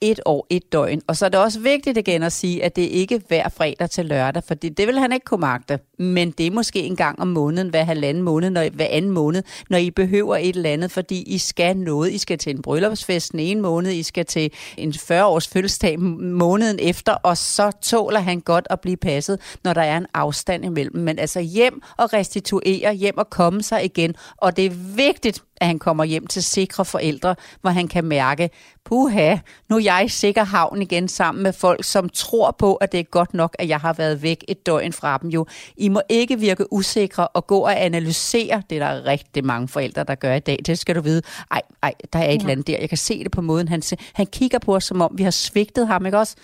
[0.00, 1.00] et år, et døgn.
[1.06, 3.90] Og så er det også vigtigt igen at sige, at det ikke er hver fredag
[3.90, 5.78] til lørdag, for det, det vil han ikke kunne magte.
[5.98, 9.42] Men det er måske en gang om måneden, hver halvanden måned, når, hver anden måned,
[9.70, 12.12] når I behøver et eller andet, fordi I skal noget.
[12.12, 16.78] I skal til en bryllupsfest den ene måned, I skal til en 40-års fødselsdag måneden
[16.82, 20.96] efter, og så tåler han godt at blive passet, når der er en afstand imellem.
[20.96, 24.14] Men altså hjem og restituere, hjem og komme sig igen.
[24.36, 28.50] Og det er vigtigt, at han kommer hjem til sikre forældre, hvor han kan mærke,
[28.84, 29.36] puha,
[29.68, 33.00] nu er jeg i sikker havn igen sammen med folk, som tror på, at det
[33.00, 35.46] er godt nok, at jeg har været væk et døgn fra dem jo.
[35.76, 40.04] I må ikke virke usikre og gå og analysere, det er der rigtig mange forældre,
[40.04, 40.58] der gør i dag.
[40.66, 41.22] Det skal du vide.
[41.50, 42.34] Ej, ej, der er et ja.
[42.34, 42.78] eller andet der.
[42.80, 45.30] Jeg kan se det på måden, han, han kigger på os, som om vi har
[45.30, 46.36] svigtet ham, ikke også?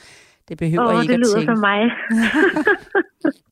[0.49, 1.53] Det behøver oh, ikke det lyder at tænke.
[1.53, 1.81] som mig.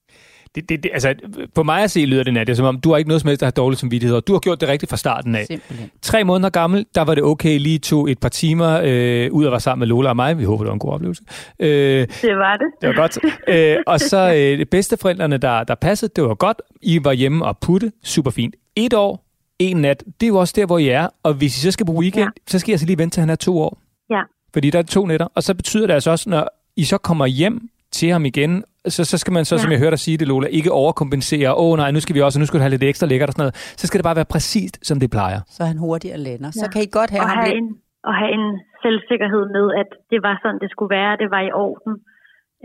[0.55, 1.15] det, det, det, altså,
[1.55, 3.41] på mig at se lyder det, Nadia, som om du har ikke noget som helst,
[3.41, 5.47] der har dårlig samvittighed, og du har gjort det rigtigt fra starten af.
[5.47, 5.91] Simpelthen.
[6.03, 9.53] Tre måneder gammel, der var det okay, lige tog et par timer øh, ud og
[9.53, 10.39] var sammen med Lola og mig.
[10.39, 11.23] Vi håber, det var en god oplevelse.
[11.59, 11.69] Øh,
[12.23, 12.67] det var det.
[12.81, 13.19] Det var godt.
[13.49, 16.63] øh, og så øh, bedsteforældrene, der, der passede, det var godt.
[16.83, 18.57] I var hjemme og putte, super fint.
[18.77, 19.25] Et år,
[19.59, 21.09] en nat, det er jo også der, hvor I er.
[21.23, 22.51] Og hvis I så skal på weekend, ja.
[22.51, 23.79] så skal jeg så lige vente til, han er to år.
[24.11, 24.21] Ja.
[24.53, 25.27] Fordi der er to nætter.
[25.35, 28.53] Og så betyder det altså også, når I så kommer hjem til ham igen,
[28.95, 29.61] så, så skal man så, ja.
[29.63, 31.51] som jeg hørte dig sige det, Lola, ikke overkompensere.
[31.63, 33.33] Åh oh, nej, nu skal vi også, nu skal du have lidt ekstra lækkert og
[33.33, 33.57] sådan noget.
[33.81, 35.41] Så skal det bare være præcist, som det plejer.
[35.57, 36.51] Så han hurtigere lander.
[36.57, 36.61] Ja.
[36.63, 37.69] Så kan I godt have og ham have en,
[38.09, 38.47] Og have en
[38.85, 41.93] selvsikkerhed med, at det var sådan, det skulle være, det var i orden.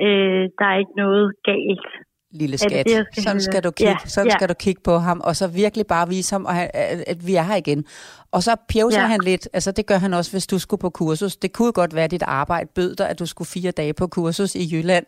[0.05, 1.89] Øh, der er ikke noget galt
[2.31, 2.85] lille skat.
[2.85, 4.37] Det, skal sådan skal du kigge, ja, sådan ja.
[4.37, 6.69] skal du kigge på ham, og så virkelig bare vise ham, at,
[7.07, 7.85] at vi er her igen.
[8.31, 9.07] Og så pjevser ja.
[9.07, 11.35] han lidt, altså det gør han også, hvis du skulle på kursus.
[11.35, 14.07] Det kunne godt være, at dit arbejde bød dig, at du skulle fire dage på
[14.07, 15.05] kursus i Jylland.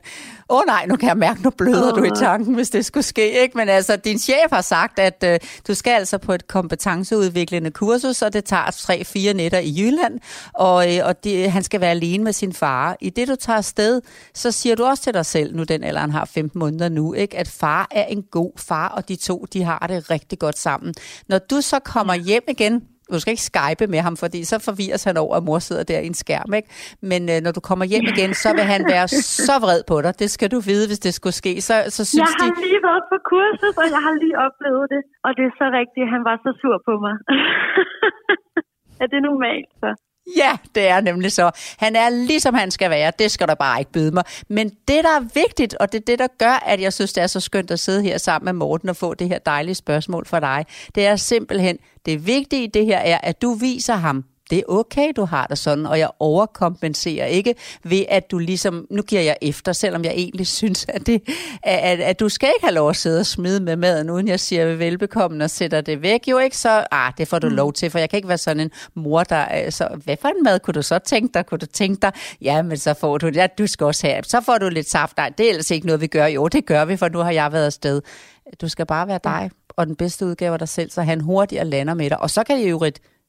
[0.49, 1.99] Åh oh, nej, nu kan jeg mærke, nu bløder oh.
[1.99, 3.41] du i tanken, hvis det skulle ske.
[3.41, 3.57] Ikke?
[3.57, 8.21] Men altså, din chef har sagt, at uh, du skal altså på et kompetenceudviklende kursus,
[8.21, 10.19] og det tager tre-fire nætter i Jylland,
[10.53, 12.97] og, uh, og det, han skal være alene med sin far.
[13.01, 14.01] I det, du tager afsted,
[14.33, 17.13] så siger du også til dig selv, nu den eller han har 15 måneder nu,
[17.13, 17.37] ikke?
[17.37, 20.93] at far er en god far, og de to, de har det rigtig godt sammen.
[21.27, 22.81] Når du så kommer hjem igen,
[23.15, 25.99] du skal ikke skype med ham, fordi så forvirres han over, at mor sidder der
[26.05, 26.49] i en skærm.
[26.59, 26.69] Ikke?
[27.11, 29.07] Men øh, når du kommer hjem igen, så vil han være
[29.47, 30.11] så vred på dig.
[30.23, 31.53] Det skal du vide, hvis det skulle ske.
[31.67, 32.61] Så, så synes jeg har de...
[32.67, 35.01] lige været på kurset, og jeg har lige oplevet det.
[35.25, 37.15] Og det er så rigtigt, han var så sur på mig.
[39.03, 39.91] er det normalt så?
[40.37, 41.51] Ja, det er nemlig så.
[41.77, 43.11] Han er ligesom han skal være.
[43.19, 44.23] Det skal der bare ikke byde mig.
[44.47, 47.23] Men det, der er vigtigt, og det er det, der gør, at jeg synes, det
[47.23, 50.25] er så skønt at sidde her sammen med Morten og få det her dejlige spørgsmål
[50.25, 50.65] fra dig,
[50.95, 54.63] det er simpelthen, det vigtige i det her er, at du viser ham, det er
[54.67, 59.21] okay, du har det sådan, og jeg overkompenserer ikke ved, at du ligesom, nu giver
[59.21, 61.21] jeg efter, selvom jeg egentlig synes, at, det,
[61.63, 64.39] at, at du skal ikke have lov at sidde og smide med maden, uden jeg
[64.39, 66.27] siger velbekomme og sætter det væk.
[66.27, 67.55] Jo ikke, så ah, det får du mm.
[67.55, 70.43] lov til, for jeg kan ikke være sådan en mor, der, så hvad for en
[70.43, 71.45] mad kunne du så tænke dig?
[71.45, 72.11] Kunne du tænke dig,
[72.41, 75.17] ja, men så får du ja, du skal også have, så får du lidt saft.
[75.17, 76.25] Nej, det er ellers ikke noget, vi gør.
[76.25, 78.01] Jo, det gør vi, for nu har jeg været afsted.
[78.61, 81.65] Du skal bare være dig og den bedste udgave af dig selv, så han hurtigere
[81.65, 82.21] lander med dig.
[82.21, 82.83] Og så kan det jo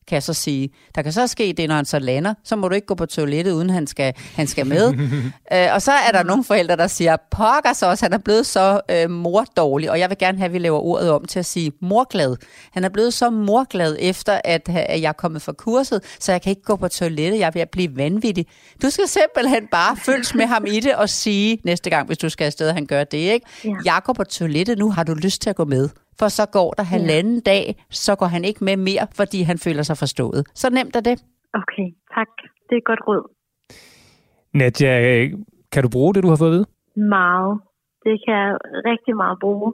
[0.08, 0.70] kan jeg så sige.
[0.94, 3.06] Der kan så ske det, når han så lander, så må du ikke gå på
[3.06, 4.94] toilettet, uden han skal, han skal med.
[5.54, 8.46] øh, og så er der nogle forældre, der siger, pokker så også, han er blevet
[8.46, 11.46] så øh, mordårlig, og jeg vil gerne have, at vi laver ordet om til at
[11.46, 12.36] sige morglad.
[12.72, 16.42] Han er blevet så morglad efter, at, at jeg er kommet fra kurset, så jeg
[16.42, 18.46] kan ikke gå på toilettet, jeg vil blive vanvittig.
[18.82, 22.28] Du skal simpelthen bare følge med ham i det og sige næste gang, hvis du
[22.28, 23.46] skal afsted, at han gør det, ikke?
[23.64, 23.70] Ja.
[23.84, 25.88] Jeg går på toilettet nu, har du lyst til at gå med?
[26.18, 27.50] For så går der halvanden ja.
[27.52, 30.40] dag, så går han ikke med mere, fordi han føler sig forstået.
[30.54, 31.16] Så nemt er det.
[31.60, 32.32] Okay, tak.
[32.66, 33.22] Det er et godt råd.
[34.54, 34.92] Nadja,
[35.72, 36.66] kan du bruge det, du har fået at vide?
[37.18, 37.52] Meget.
[38.06, 38.52] Det kan jeg
[38.90, 39.72] rigtig meget bruge.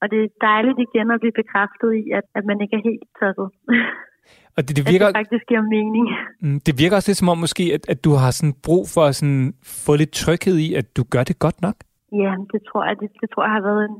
[0.00, 3.06] Og det er dejligt igen at blive bekræftet i, at, at man ikke er helt
[3.18, 3.48] tosset.
[4.56, 6.06] Og det, det virker, at det faktisk giver mening.
[6.42, 9.02] Mm, det virker også lidt som om måske, at, at du har sådan brug for
[9.10, 9.46] at sådan
[9.86, 11.76] få lidt tryghed i, at du gør det godt nok.
[12.22, 13.96] Ja, det tror jeg, det, det tror jeg har været en,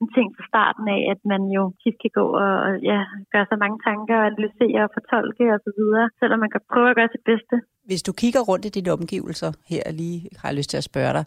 [0.00, 2.54] en ting fra starten af, at man jo tit kan gå og
[2.90, 3.00] ja,
[3.32, 6.88] gøre så mange tanker og analysere og fortolke og så videre, selvom man kan prøve
[6.90, 7.54] at gøre sit bedste.
[7.88, 11.12] Hvis du kigger rundt i dine omgivelser her lige, har jeg lyst til at spørge
[11.18, 11.24] dig,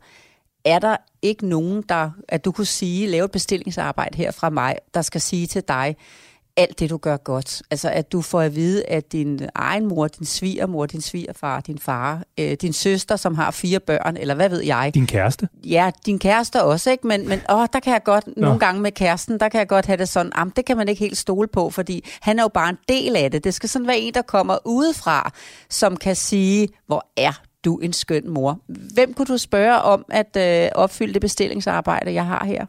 [0.65, 4.71] er der ikke nogen, der, at du kunne sige, lave et bestillingsarbejde her fra mig,
[4.93, 5.88] der skal sige til dig,
[6.59, 7.61] alt det, du gør godt.
[7.71, 11.77] Altså, at du får at vide, at din egen mor, din svigermor, din svigerfar, din
[11.77, 14.91] far, øh, din søster, som har fire børn, eller hvad ved jeg.
[14.93, 15.47] Din kæreste?
[15.65, 17.07] Ja, din kæreste også, ikke?
[17.07, 18.33] Men, men åh, der kan jeg godt, Nå.
[18.41, 20.87] nogle gange med kæresten, der kan jeg godt have det sådan, am, det kan man
[20.87, 23.43] ikke helt stole på, fordi han er jo bare en del af det.
[23.43, 25.31] Det skal sådan være en, der kommer udefra,
[25.69, 28.59] som kan sige, hvor er du en skøn mor.
[28.95, 32.65] Hvem kunne du spørge om at øh, opfylde det bestillingsarbejde, jeg har her?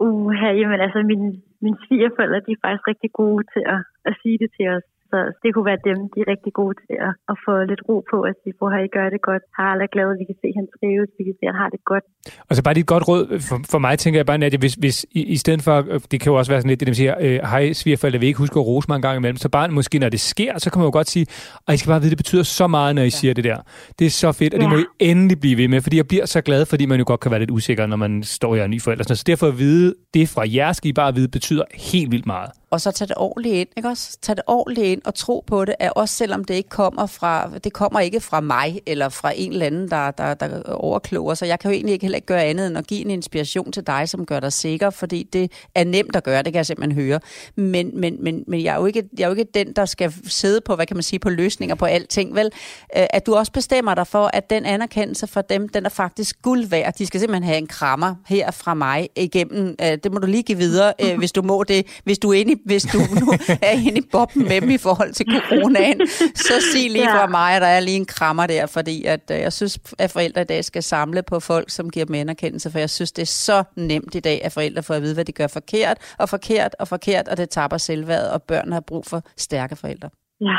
[0.00, 1.22] Uh, jamen altså, min,
[1.64, 4.86] mine svigerforældre, de er faktisk rigtig gode til at, at sige det til os.
[5.14, 7.96] Så det kunne være dem, de er rigtig gode til at, at få lidt ro
[8.12, 9.42] på, at de får, at I gør det godt.
[9.58, 11.70] Har alle glad, vi kan se, at han trives, vi kan se, at han har
[11.74, 12.04] det godt.
[12.48, 14.98] Og så bare dit godt råd, for, for mig tænker jeg bare, at hvis, hvis
[15.18, 15.76] i, i stedet for,
[16.10, 18.42] det kan jo også være sådan lidt, det de siger, øh, hej svigerforældre, vil ikke
[18.44, 20.78] huske at rose mig en gang imellem, så bare måske når det sker, så kan
[20.80, 21.26] man jo godt sige,
[21.66, 23.18] og I skal bare vide, det betyder så meget, når I ja.
[23.20, 23.58] siger det der.
[23.98, 24.70] Det er så fedt, og det ja.
[24.70, 27.20] må I endelig blive ved med, fordi jeg bliver så glad, fordi man jo godt
[27.20, 29.04] kan være lidt usikker, når man står i en ny forældre.
[29.04, 32.50] Så derfor at vide, det fra jer skal I bare vide, betyder helt vildt meget
[32.74, 34.18] og så tage det ordentligt ind, ikke også?
[34.22, 37.50] Tage det ordentligt ind og tro på det, at også selvom det ikke kommer fra,
[37.64, 41.46] det kommer ikke fra mig, eller fra en eller anden, der, der, der overkloger, så
[41.46, 43.86] jeg kan jo egentlig ikke heller ikke gøre andet end at give en inspiration til
[43.86, 47.04] dig, som gør dig sikker, fordi det er nemt at gøre, det kan jeg simpelthen
[47.04, 47.20] høre.
[47.56, 50.14] Men, men, men, men jeg, er jo ikke, jeg er jo ikke den, der skal
[50.26, 52.50] sidde på, hvad kan man sige, på løsninger på alting, vel?
[52.96, 56.42] Øh, at du også bestemmer dig for, at den anerkendelse for dem, den er faktisk
[56.42, 56.94] guld værd.
[56.98, 59.74] De skal simpelthen have en krammer her fra mig igennem.
[59.80, 61.86] Øh, det må du lige give videre, øh, hvis du må det.
[62.04, 63.26] Hvis du er inde i hvis du nu
[63.68, 65.98] er inde i boppen med dem i forhold til coronaen,
[66.46, 67.14] så sig lige ja.
[67.16, 69.74] fra mig, at der er lige en krammer der, fordi at, øh, jeg synes,
[70.04, 73.12] at forældre i dag skal samle på folk, som giver dem anerkendelse, for jeg synes,
[73.12, 73.58] det er så
[73.90, 76.86] nemt i dag, at forældre får at vide, hvad de gør forkert, og forkert, og
[76.94, 80.08] forkert, og det tapper selvværd, og børn har brug for stærke forældre.
[80.50, 80.58] Ja,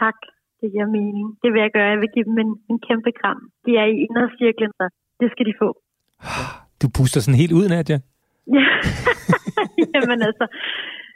[0.00, 0.18] tak.
[0.60, 1.26] Det giver mening.
[1.42, 1.88] Det vil jeg gøre.
[1.94, 3.38] Jeg vil give dem en, en kæmpe kram.
[3.64, 4.84] De er i indercirklen, så
[5.20, 5.68] det skal de få.
[6.82, 7.98] Du puster sådan helt ud, Nadia.
[8.56, 8.66] Ja,
[9.94, 10.44] jamen altså,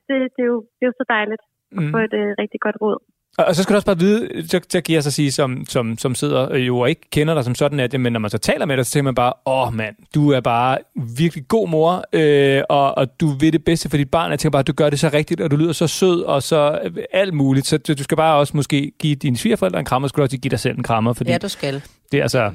[0.09, 1.43] det, det, er jo, det er jo så dejligt
[1.77, 1.91] at mm.
[1.93, 2.99] få et uh, rigtig godt råd.
[3.39, 5.99] Og så skal du også bare vide, så, så kan jeg så sige, som, som,
[5.99, 8.39] som sidder jo og ikke kender dig som sådan, at det, men når man så
[8.39, 10.79] taler med dig, så tænker man bare, åh oh, mand, du er bare
[11.17, 14.31] virkelig god mor, øh, og, og du vil det bedste for dit barn.
[14.31, 16.43] Jeg tænker bare, at du gør det så rigtigt, og du lyder så sød, og
[16.43, 16.79] så
[17.13, 17.67] alt muligt.
[17.67, 20.37] Så du skal bare også måske give dine svigerforældre en krammer, og skal du også
[20.39, 21.13] give dig selv en krammer.
[21.13, 21.83] Fordi Ja, du skal.
[22.13, 22.51] det er altså...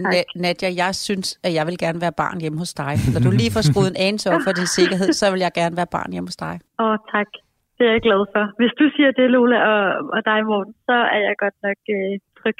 [0.00, 2.98] Na- Nadia, jeg synes, at jeg vil gerne være barn hjemme hos dig.
[3.12, 5.76] Når du lige får skruet en anelse op for din sikkerhed, så vil jeg gerne
[5.76, 6.60] være barn hjemme hos dig.
[6.80, 7.26] Åh, tak.
[7.84, 8.44] Det er jeg glad for.
[8.60, 9.82] Hvis du siger det, Lola, og,
[10.14, 12.58] og dig, Morten, så er jeg godt nok øh, tryg.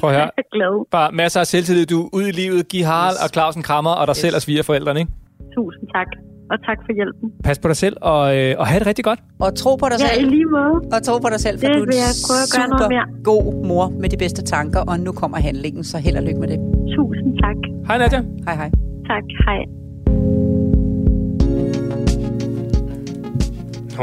[0.00, 0.28] Prøv at høre.
[0.28, 0.74] jeg er glad.
[0.96, 1.86] Bare masser af selvtillid.
[1.94, 2.60] Du er ude i livet.
[2.72, 3.24] Giv Harald Yes.
[3.24, 4.22] og Claus en krammer, og dig Yes.
[4.24, 5.12] selv og svigerforældrene, ikke?
[5.56, 6.10] Tusind tak.
[6.52, 7.26] Og tak for hjælpen.
[7.46, 9.20] Pas på dig selv, og, øh, og have det rigtig godt.
[9.44, 10.30] Og tro på dig Ja, i selv.
[10.34, 10.74] lige måde.
[10.94, 13.06] Og tro på dig selv, for Det du er en super noget mere.
[13.32, 16.48] god mor med de bedste tanker, og nu kommer handlingen, så held og lykke med
[16.52, 16.58] det.
[16.96, 17.58] Tusind tak.
[17.88, 18.20] Hej Nadia.
[18.46, 18.70] Hej hej.
[19.10, 19.24] Tak.
[19.46, 19.60] Hej.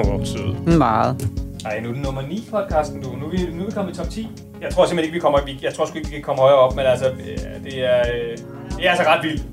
[0.04, 0.78] Hvor sød.
[0.78, 1.30] Meget.
[1.66, 3.10] Ej, nu er det nummer 9 podcasten, du.
[3.16, 4.28] Nu er, vi, nu er vi kommet i top 10.
[4.62, 5.40] Jeg tror simpelthen ikke, vi kommer...
[5.46, 8.00] Vi, jeg tror sgu ikke, vi kan komme højere op, men altså, øh, det er,
[8.00, 8.38] øh,
[8.78, 9.44] det er altså ret vildt.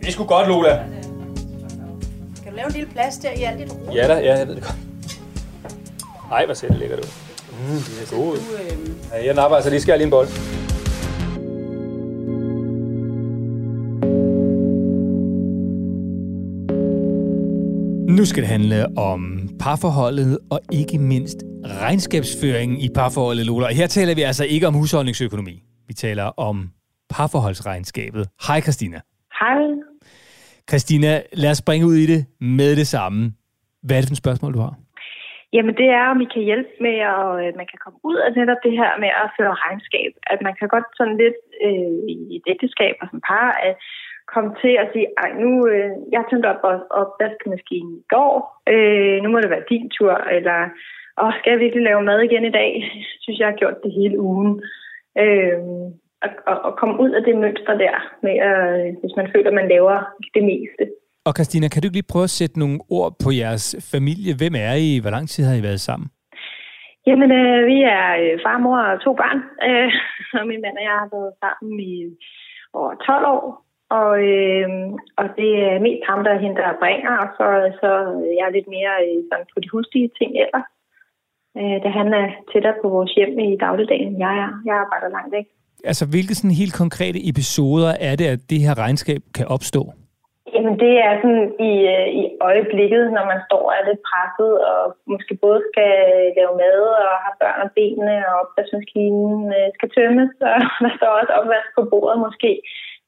[0.00, 0.76] Det er sgu godt, Lola.
[2.42, 3.92] Kan du lave en lille plads der i alt dit ro?
[3.94, 4.76] Ja da, ja, jeg ved det godt.
[6.32, 7.02] Ej, hvor selv ligger du.
[7.52, 8.36] Mm, det er god.
[8.36, 10.28] øhm, Ja, jeg napper altså lige skal lige en bold.
[18.08, 23.66] Nu skal det handle om parforholdet og ikke mindst regnskabsføringen i parforholdet, Lola.
[23.66, 25.62] Og her taler vi altså ikke om husholdningsøkonomi.
[25.88, 26.70] Vi taler om
[27.10, 28.28] parforholdsregnskabet.
[28.46, 29.00] Hej Christina.
[29.40, 29.58] Hej.
[30.68, 33.32] Christina, lad os springe ud i det med det samme.
[33.82, 34.78] Hvad er det for et spørgsmål, du har?
[35.54, 38.30] Jamen det er, om I kan hjælpe med, at øh, man kan komme ud af
[38.32, 40.12] netop det her med at føre regnskab.
[40.32, 43.74] At man kan godt sådan lidt øh, i et ægteskab og som par at
[44.32, 48.34] komme til at sige, ej nu, øh, jeg tændte op op og opvaskemaskinen i går,
[48.72, 50.58] øh, nu må det være din tur, eller
[51.22, 52.70] åh, skal jeg virkelig lave mad igen i dag?
[52.80, 54.52] Jeg synes, jeg har gjort det hele ugen.
[55.22, 55.58] Øh,
[56.24, 59.48] og, og, og komme ud af det mønster der, med at, øh, hvis man føler,
[59.50, 59.96] at man laver
[60.34, 60.84] det meste.
[61.28, 64.32] Og Christina, kan du ikke lige prøve at sætte nogle ord på jeres familie?
[64.40, 64.90] Hvem er I?
[65.02, 66.08] Hvor lang tid har I været sammen?
[67.06, 69.40] Jamen, øh, vi er øh, far, mor og to børn.
[69.68, 69.90] Øh,
[70.38, 71.94] og min mand og jeg har været sammen i
[72.78, 73.44] over 12 år.
[74.00, 74.68] Og, øh,
[75.20, 77.46] og det er mest ham, der henter og bringer, og så,
[77.80, 77.90] så
[78.38, 80.68] jeg er lidt mere øh, sådan på de huslige ting ellers.
[81.58, 84.50] Øh, da han er tættere på vores hjem i dagligdagen, jeg er.
[84.68, 85.46] Jeg arbejder langt væk.
[85.90, 89.82] Altså, hvilke sådan helt konkrete episoder er det, at det her regnskab kan opstå?
[90.54, 94.52] Jamen det er sådan i, øh, i øjeblikket, når man står og er lidt presset,
[94.70, 94.80] og
[95.12, 95.92] måske både skal
[96.38, 101.12] lave mad og har børn og benene, og opvaskemaskinen øh, skal tømmes, og der står
[101.20, 102.50] også opvask på bordet måske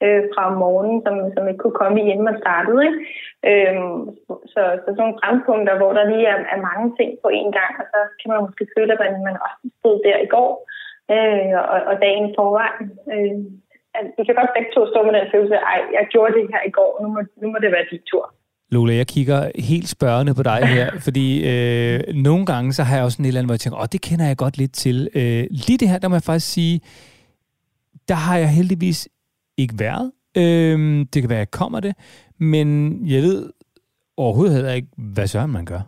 [0.05, 2.81] øh, fra morgenen, som, som ikke kunne komme inden man startede.
[2.89, 3.01] Ikke?
[3.51, 4.01] Øhm,
[4.53, 7.73] så, så sådan nogle brandpunkter, hvor der lige er, er mange ting på én gang,
[7.81, 10.51] og så kan man måske føle, at man, man også stod der i går
[11.15, 12.87] øh, og, og dagen i forvejen.
[13.15, 13.39] Øh,
[13.99, 16.63] at vi kan godt begge to stå med den følelse, ej, jeg gjorde det her
[16.71, 18.25] i går, nu må, nu må det være din tur.
[18.75, 23.05] Lola, jeg kigger helt spørgende på dig her, fordi øh, nogle gange så har jeg
[23.05, 25.09] også en eller anden, hvor jeg tænker, åh, det kender jeg godt lidt til.
[25.15, 26.81] Øh, lige det her, der må jeg faktisk sige,
[28.09, 29.09] der har jeg heldigvis
[29.57, 30.13] ikke været.
[30.37, 31.95] Øh, det kan være, at jeg kommer det,
[32.39, 32.67] men
[33.07, 33.53] jeg ved
[34.17, 35.81] overhovedet heller ikke, hvad søren man gør.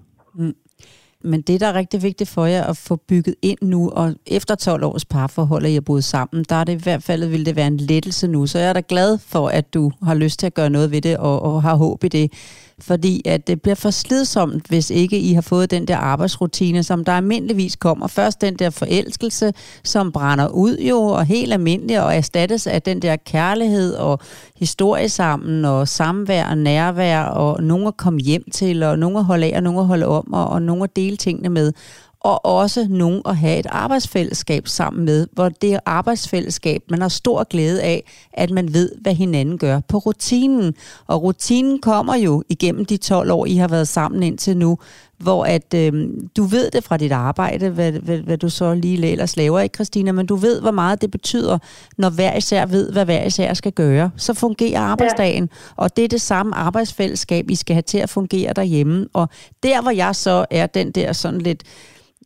[1.28, 4.54] Men det, der er rigtig vigtigt for jer at få bygget ind nu, og efter
[4.54, 7.46] 12 års parforhold, at I har boet sammen, der er det i hvert fald, vil
[7.46, 8.46] det være en lettelse nu.
[8.46, 11.00] Så jeg er da glad for, at du har lyst til at gøre noget ved
[11.00, 12.32] det, og, og har håb i det.
[12.80, 17.04] Fordi at det bliver for slidsomt, hvis ikke I har fået den der arbejdsrutine, som
[17.04, 18.06] der almindeligvis kommer.
[18.06, 19.52] Først den der forelskelse,
[19.84, 24.18] som brænder ud jo, og helt almindelig, og erstattes af den der kærlighed og
[24.56, 29.24] historie sammen, og samvær og nærvær, og nogen at komme hjem til, og nogen at
[29.24, 31.72] holde af, og nogen at holde om, og, og nogen at dele tingene med
[32.20, 37.44] og også nogen at have et arbejdsfællesskab sammen med, hvor det arbejdsfællesskab, man har stor
[37.44, 40.74] glæde af, at man ved, hvad hinanden gør på rutinen.
[41.06, 44.78] Og rutinen kommer jo igennem de 12 år, I har været sammen indtil nu,
[45.18, 49.06] hvor at øh, du ved det fra dit arbejde, hvad, hvad, hvad du så lige
[49.06, 51.58] ellers laver, ikke Christina, men du ved, hvor meget det betyder,
[51.98, 54.10] når hver især ved, hvad hver især skal gøre.
[54.16, 55.82] Så fungerer arbejdsdagen, ja.
[55.82, 59.08] og det er det samme arbejdsfællesskab, I skal have til at fungere derhjemme.
[59.12, 59.28] Og
[59.62, 61.62] der, hvor jeg så er den der sådan lidt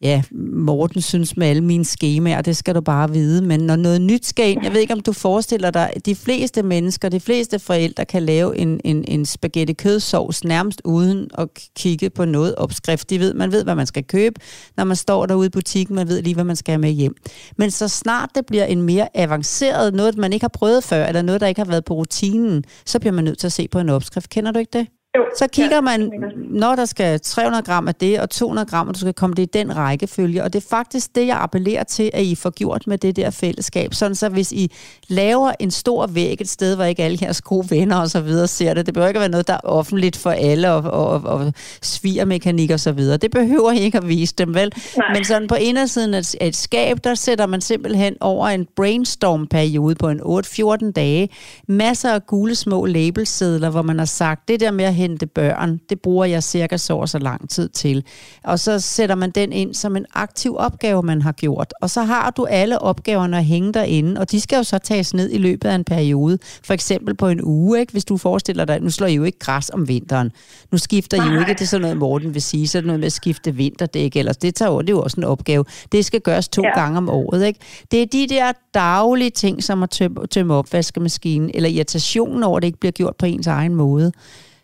[0.03, 4.01] ja, Morten synes med alle mine skemaer, det skal du bare vide, men når noget
[4.01, 7.59] nyt skal ind, jeg ved ikke, om du forestiller dig, de fleste mennesker, de fleste
[7.59, 13.11] forældre kan lave en, en, en spaghetti kødsovs nærmest uden at kigge på noget opskrift.
[13.11, 14.41] De ved, man ved, hvad man skal købe,
[14.77, 17.15] når man står derude i butikken, man ved lige, hvad man skal have med hjem.
[17.59, 21.23] Men så snart det bliver en mere avanceret, noget man ikke har prøvet før, eller
[21.23, 23.79] noget, der ikke har været på rutinen, så bliver man nødt til at se på
[23.79, 24.31] en opskrift.
[24.31, 24.87] Kender du ikke det?
[25.17, 28.89] Jo, Så kigger ja, man, når der skal 300 gram af det, og 200 gram,
[28.89, 30.45] og du skal komme det i den rækkefølge.
[30.45, 33.31] Og det er faktisk det, jeg appellerer til, at I får gjort med det der
[33.31, 33.95] fællesskab.
[33.95, 34.73] Sådan så hvis I
[35.09, 38.47] laver en stor væg et sted, hvor ikke alle jeres gode venner og så videre
[38.49, 41.23] ser det, det behøver ikke at være noget, der er offentligt for alle, og, og,
[41.23, 43.17] og svigermekanik og så videre.
[43.17, 44.73] Det behøver I ikke at vise dem, vel?
[44.97, 45.07] Nej.
[45.15, 50.09] Men sådan på indersiden af et skab, der sætter man simpelthen over en brainstorm-periode på
[50.09, 51.29] en 8-14 dage,
[51.69, 55.81] masser af gule små labelsedler, hvor man har sagt, det der med at hente børn,
[55.89, 58.05] det bruger jeg cirka så og så lang tid til.
[58.45, 61.75] Og så sætter man den ind som en aktiv opgave, man har gjort.
[61.81, 65.15] Og så har du alle opgaverne at hænge derinde, og de skal jo så tages
[65.15, 66.39] ned i løbet af en periode.
[66.65, 67.93] For eksempel på en uge, ikke?
[67.93, 70.33] hvis du forestiller dig, nu slår I jo ikke græs om vinteren.
[70.73, 72.87] Nu skifter I jo ikke, det er sådan noget, Morten vil sige, så er det
[72.87, 75.65] noget med at skifte vinterdæk, ellers det tager jo, det er jo også en opgave.
[75.93, 76.81] Det skal gøres to Ja.
[76.81, 77.47] gange om året.
[77.47, 77.61] Ikke?
[77.91, 82.63] Det er de der daglige ting, som at tømme, tømme opvaskemaskinen, eller irritationen over, at
[82.63, 84.13] det ikke bliver gjort på ens egen måde.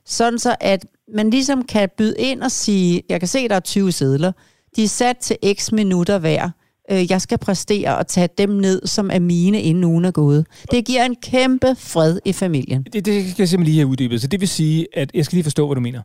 [0.08, 3.60] Sådan så, at man ligesom kan byde ind og sige, jeg kan se, der er
[3.60, 4.32] 20 sædler.
[4.76, 6.50] De er sat til x minutter hver.
[6.90, 10.46] Øh, jeg skal præstere og tage dem ned, som er mine, inden ugen er gået.
[10.70, 12.82] Det giver en kæmpe fred i familien.
[12.82, 14.20] Det, det skal jeg simpelthen lige have uddybet.
[14.20, 16.02] Så det vil sige, at jeg skal lige forstå, hvad du mener.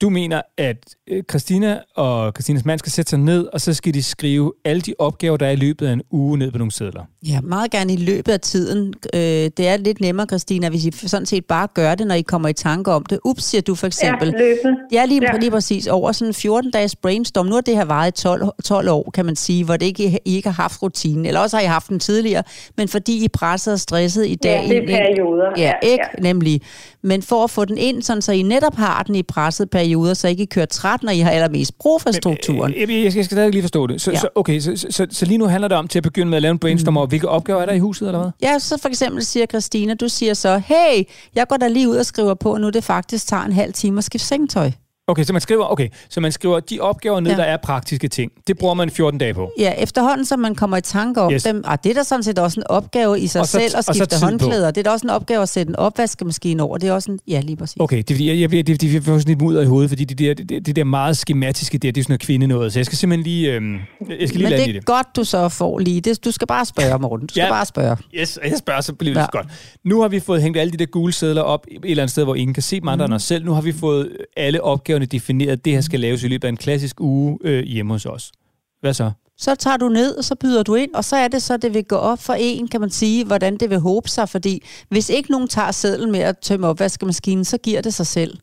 [0.00, 0.76] Du mener, at
[1.08, 4.82] øh, Christina og Christinas mand skal sætte sig ned, og så skal de skrive alle
[4.82, 7.02] de opgaver, der er i løbet af en uge ned på nogle sædler.
[7.28, 8.94] Ja, meget gerne i løbet af tiden.
[9.14, 12.22] Øh, det er lidt nemmere, Christina, hvis I sådan set bare gør det, når I
[12.22, 13.18] kommer i tanke om det.
[13.24, 14.26] Ups, siger du for eksempel.
[14.28, 14.76] Ja, løbende.
[14.92, 15.38] Ja, lige, ja.
[15.38, 15.86] Lige præcis.
[15.86, 17.46] Over sådan en 14-dages brainstorm.
[17.46, 20.18] Nu har det her varet i 12, 12 år, kan man sige, hvor det ikke,
[20.24, 21.26] I ikke har haft rutinen.
[21.26, 22.42] Eller også har I haft den tidligere,
[22.76, 24.64] men fordi I presset og stresset i dag.
[24.68, 25.50] Ja, det er perioder.
[25.56, 26.22] Ja, ikke ja.
[26.22, 26.62] nemlig.
[27.02, 30.14] Men for at få den ind, sådan, så I netop har den i pressede perioder,
[30.14, 32.72] så I ikke kører træt, når I har allermest brug for strukturen.
[32.74, 34.00] Øh, Jeg, jeg, jeg skal stadig lige forstå det.
[34.00, 34.18] Så, Ja.
[34.18, 36.36] så, okay, så, så, så, så lige nu handler det om til at begynde med
[36.36, 36.96] at lave en brainstorm Mm.
[36.96, 38.30] over, hvilke opgaver er der i huset, eller hvad?
[38.42, 41.02] Ja, så for eksempel siger Christina, du siger så, hey,
[41.34, 43.98] jeg går da lige ud og skriver på, nu det faktisk tager en halv time
[43.98, 44.70] at skifte sengetøj.
[45.06, 47.36] Okay, så man skriver, okay, så man skriver de opgaver ned, Ja.
[47.36, 48.32] der er praktiske ting.
[48.46, 49.50] Det bruger man 14 dage på.
[49.58, 51.42] Ja, efterhånden, som man kommer i tanke om yes.
[51.42, 53.76] Dem, og det er da sådan set også en opgave i sig Og så- selv
[53.78, 54.26] at skifte tid på.
[54.26, 54.70] håndklæder.
[54.70, 56.78] Det er da også en opgave at sætte en opvaskemaskine over.
[56.78, 57.76] Det er også en, ja, lige præcis.
[57.80, 60.04] Okay, det er jeg, jeg, det, det, jeg får sådan lidt mudder i hovedet, fordi
[60.04, 62.72] det der, det, det der meget skematiske der, det er sådan noget kvinde noget.
[62.72, 64.84] Så jeg skal simpelthen lige, øhm, jeg skal lige Men lande det i er det.
[64.84, 66.24] godt, du så får lige det.
[66.24, 67.26] Du skal bare spørge, Morten.
[67.26, 67.50] Du skal Ja.
[67.50, 67.96] bare spørge.
[68.14, 69.26] Yes, jeg spørger, så bliver det Ja.
[69.32, 69.46] godt.
[69.84, 72.24] Nu har vi fået hængt alle de der gule sædler op et eller andet sted,
[72.24, 73.12] hvor ingen kan se dem andre mm.
[73.12, 73.44] end os selv.
[73.44, 75.64] Nu har vi fået alle opgaverne defineret.
[75.64, 78.32] Det her skal laves i løbet af en klassisk uge øh, hjemme hos os.
[78.80, 79.10] Hvad så?
[79.36, 81.74] Så tager du ned, og så byder du ind, og så er det så, det
[81.74, 84.28] vil gå op for en, kan man sige, hvordan det vil håbe sig.
[84.28, 88.38] Fordi hvis ikke nogen tager sædlen med at tømme opvaskemaskinen, så giver det sig selv.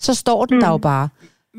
[0.00, 0.60] Så står den mm.
[0.60, 1.08] der jo bare.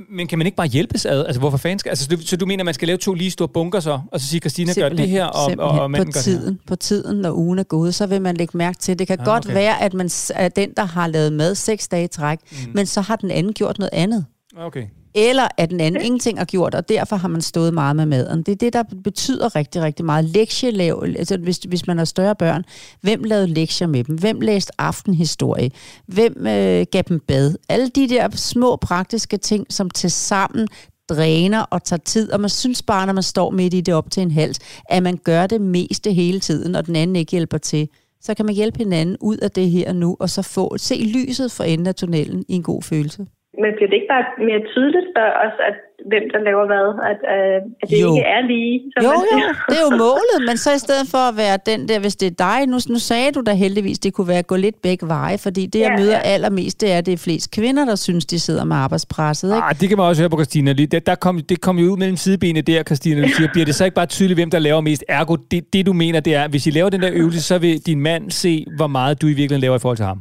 [0.09, 1.25] Men kan man ikke bare hjælpes ad?
[1.25, 1.89] Altså, hvorfor fanden skal...
[1.89, 4.19] Altså, så, du, så du mener, man skal lave to lige store bunker så, og
[4.19, 6.39] så sige, Christina gør det her, og, og, simpelthen og manden på gør det her?
[6.39, 9.19] tiden, på tiden, når ugen er gået, så vil man lægge mærke til, det kan
[9.19, 9.53] Ah, godt okay.
[9.53, 12.57] være, at man er den, der har lavet mad seks dage i træk, mm.
[12.73, 14.25] men så har den anden gjort noget andet.
[14.57, 14.83] Okay.
[15.17, 18.43] Eller at den anden ingenting har gjort, og derfor har man stået meget med maden.
[18.43, 20.25] Det er det, der betyder rigtig, rigtig meget.
[20.25, 22.63] Lektielav, altså hvis, hvis man har større børn,
[23.01, 24.15] hvem lavede lektier med dem?
[24.17, 25.71] Hvem læste aftenhistorie?
[26.07, 27.55] Hvem øh, gav dem bad?
[27.69, 30.67] Alle de der små praktiske ting, som til sammen
[31.09, 34.11] dræner og tager tid, og man synes bare, når man står midt i det op
[34.11, 37.57] til en hals, at man gør det meste hele tiden, og den anden ikke hjælper
[37.57, 37.89] til.
[38.21, 41.51] Så kan man hjælpe hinanden ud af det her nu, og så få se lyset
[41.51, 43.25] for enden af tunnelen i en god følelse.
[43.61, 45.75] Men bliver det ikke bare mere tydeligt for os, at
[46.11, 46.87] hvem der laver hvad?
[47.11, 48.09] At, øh, at det Jo.
[48.11, 49.37] ikke er lige, som Jo, jo,
[49.69, 52.27] det er jo målet, men så i stedet for at være den der, hvis det
[52.31, 55.07] er dig, nu, nu sagde du da heldigvis, det kunne være at gå lidt begge
[55.07, 56.31] veje, fordi det, jeg Ja, møder ja.
[56.35, 59.49] allermest, det er, at det er flest kvinder, der synes, de sidder med arbejdspresset.
[59.49, 59.63] Ikke?
[59.67, 60.71] Ah, det kan man også høre på Christina.
[60.71, 63.21] Lige- Der, der kom, det kom jo ud mellem sidebenene der, Christina.
[63.21, 65.03] Du siger, bliver det så ikke bare tydeligt, hvem der laver mest?
[65.09, 67.85] Ergo, det, det du mener, det er, hvis I laver den der øvelse, så vil
[67.85, 70.19] din mand se, hvor meget du i virkeligheden laver i forhold til ham.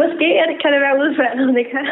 [0.00, 0.27] Måske det,
[0.68, 1.84] kan det være udfaldet, det kan.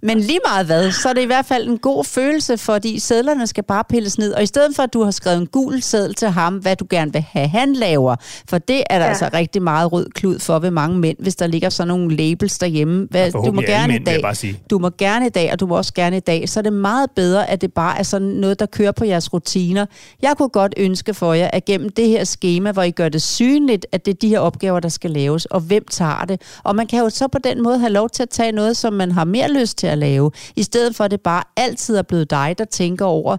[0.08, 3.46] Men lige meget hvad, så er det i hvert fald en god følelse, fordi sædlerne
[3.46, 4.32] skal bare pilles ned.
[4.32, 6.86] Og i stedet for, at du har skrevet en gul seddel til ham, hvad du
[6.90, 8.16] gerne vil have, han laver.
[8.50, 9.08] For det er der ja.
[9.08, 12.58] Altså rigtig meget rød klud for ved mange mænd, hvis der ligger sådan nogle labels
[12.58, 13.08] derhjemme.
[13.10, 15.66] Hvad, du må gerne i mænd, jeg dag, du må gerne i dag, og du
[15.66, 16.48] må også gerne i dag.
[16.48, 19.32] Så er det meget bedre, at det bare er sådan noget, der kører på jeres
[19.32, 19.86] rutiner.
[20.22, 23.22] Jeg kunne godt ønske for jer, at gennem det her schema, hvor I gør det
[23.22, 26.40] synligt, at det er de her opgaver, der skal laves, og hvem tager det.
[26.64, 28.92] Og man kan jo så på den måde have lov til at tage noget, som
[28.92, 32.02] man har mere lyst til at lave, i stedet for at det bare altid er
[32.02, 33.36] blevet dig, der tænker over,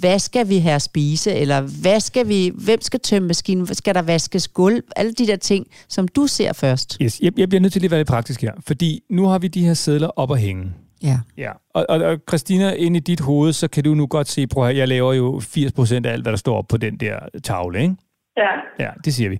[0.00, 3.94] hvad skal vi have at spise, eller hvad skal vi, hvem skal tømme maskinen, skal
[3.94, 6.96] der vaskes gulv, alle de der ting, som du ser først.
[7.02, 9.38] Yes, jeg, jeg bliver nødt til lige at være lidt praktisk her, fordi nu har
[9.38, 10.72] vi de her sædler op at hænge.
[11.02, 11.18] Ja.
[11.36, 14.46] Ja, og, og, og Christina, ind i dit hoved, så kan du nu godt se,
[14.46, 17.18] prøv at jeg laver jo 80% af alt, hvad der står op på den der
[17.42, 17.94] tavle, ikke?
[18.36, 18.84] Ja.
[18.84, 19.38] Ja, det siger vi.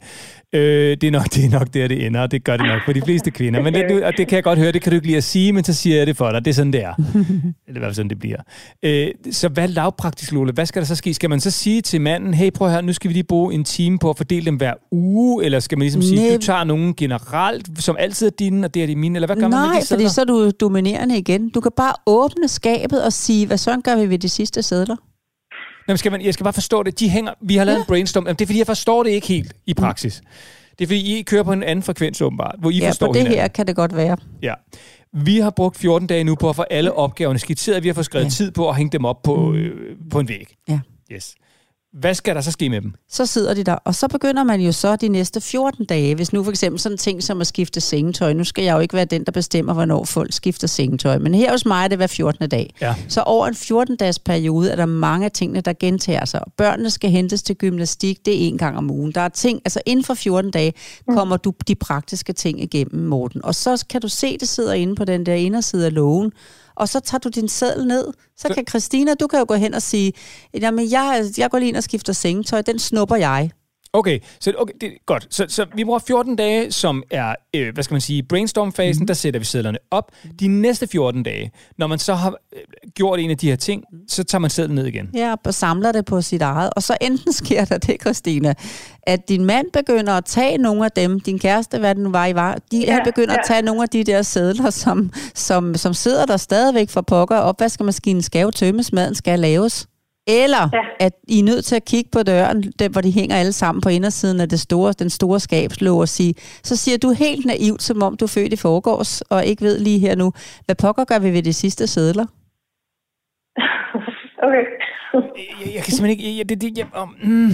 [0.52, 2.80] Øh, det, er nok, det er nok der, det ender, og det gør det nok
[2.84, 3.62] for de fleste kvinder.
[3.62, 5.52] Men det, og det kan jeg godt høre, det kan du ikke lide at sige,
[5.52, 6.44] men så siger jeg det for dig.
[6.44, 6.94] Det er sådan, det er.
[7.68, 8.38] Eller hvad sådan det bliver.
[8.82, 10.52] Øh, så hvad lavpraktisk, Lola?
[10.52, 11.14] Hvad skal der så ske?
[11.14, 13.64] Skal man så sige til manden, hey, prøv her, nu skal vi lige bruge en
[13.64, 15.44] time på at fordele dem hver uge?
[15.44, 16.36] Eller skal man ligesom sige, Nej.
[16.36, 19.16] du tager nogen generelt, som altid er dine, og det er de mine?
[19.16, 21.48] Eller hvad gør man med Nej, de fordi så er du dominerende igen.
[21.48, 24.96] Du kan bare åbne skabet og sige, hvad sådan gør vi ved de sidste sædler?
[25.88, 27.00] Nå, men skal man, jeg skal bare forstå det.
[27.00, 27.82] De hænger, vi har lavet ja.
[27.82, 28.24] en brainstorm.
[28.26, 30.22] Jamen, det er fordi, jeg forstår det ikke helt i praksis.
[30.78, 33.12] Det er fordi, I kører på en anden frekvens åbenbart, hvor I ja, forstår på
[33.12, 33.40] det hinanden.
[33.40, 34.16] her kan det godt være.
[34.42, 34.54] Ja.
[35.12, 37.82] Vi har brugt 14 dage nu på at få alle opgaverne skitseret.
[37.82, 38.26] Vi har fået skrevet ja.
[38.26, 38.30] Ja.
[38.30, 40.46] tid på at hænge dem op på, øh, på en væg.
[40.68, 40.80] Ja.
[41.12, 41.34] Yes.
[42.00, 42.94] Hvad skal der så ske med dem?
[43.08, 46.32] Så sidder de der, og så begynder man jo så de næste 14 dage, hvis
[46.32, 48.94] nu for eksempel sådan en ting som at skifte sengetøj, nu skal jeg jo ikke
[48.94, 52.06] være den, der bestemmer, hvornår folk skifter sengetøj, men her hos mig er det hver
[52.06, 52.48] 14.
[52.48, 52.74] dag.
[52.80, 52.94] Ja.
[53.08, 56.40] Så over en 14-dages periode er der mange af tingene, der gentager sig.
[56.56, 59.12] Børnene skal hentes til gymnastik, det er en gang om ugen.
[59.12, 60.72] Der er ting, altså inden for 14 dage
[61.08, 63.44] kommer du de praktiske ting igennem, Morten.
[63.44, 66.32] Og så kan du se, det sidder inde på den der inderside af lågen,
[66.76, 68.12] og så tager du din seddel ned.
[68.36, 70.12] Så kan Christina, du kan jo gå hen og sige,
[70.54, 73.50] jamen jeg, jeg går lige ind og skifter sengetøj, den snupper jeg.
[73.92, 75.26] Okay, så okay, det er godt.
[75.30, 79.06] Så, så vi bruger 14 dage, som er, øh, hvad skal man sige, brainstorm-fasen, mm.
[79.06, 80.12] der sætter vi sædlerne op.
[80.40, 82.60] De næste 14 dage, når man så har øh,
[82.94, 85.10] gjort en af de her ting, så tager man sædlen ned igen.
[85.14, 86.70] Ja, og samler det på sit eget.
[86.76, 88.54] Og så enten sker der det, Christina,
[89.02, 92.26] at din mand begynder at tage nogle af dem, din kæreste, hvad det nu var,
[92.26, 93.38] I var, de ja, begynder ja.
[93.38, 97.36] at tage nogle af de der sædler, som, som, som sidder der stadigvæk for pokker.
[97.36, 99.88] Opvaskemaskinen skal jo tømmes, maden skal laves.
[100.26, 100.82] Eller ja.
[101.00, 103.80] At I er nødt til at kigge på døren, der, hvor de hænger alle sammen
[103.80, 107.82] på indersiden af det store, den store skabslåg og sige, så siger du helt naivt,
[107.82, 110.32] som om du er født i forgårs, og ikke ved lige her nu,
[110.64, 112.26] hvad pokker gør vi ved de sidste sædler?
[114.42, 114.64] Okay.
[115.66, 116.38] Jeg, jeg kan simpelthen ikke...
[116.38, 117.50] Jeg, det, det, jeg, um, mm,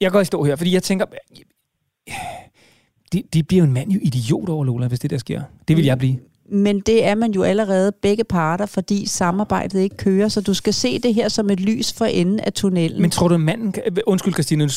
[0.00, 1.06] jeg går i stå her, fordi jeg tænker...
[3.12, 5.42] Det, det bliver jo en mand jo idiot over, Lola, hvis det der sker.
[5.68, 6.18] Det vil jeg blive.
[6.52, 10.72] Men det er man jo allerede begge parter, fordi samarbejdet ikke kører, så du skal
[10.72, 13.02] se det her som et lys for enden af tunnelen.
[13.02, 13.74] Men tror du, manden...
[14.06, 14.68] Undskyld, Christine,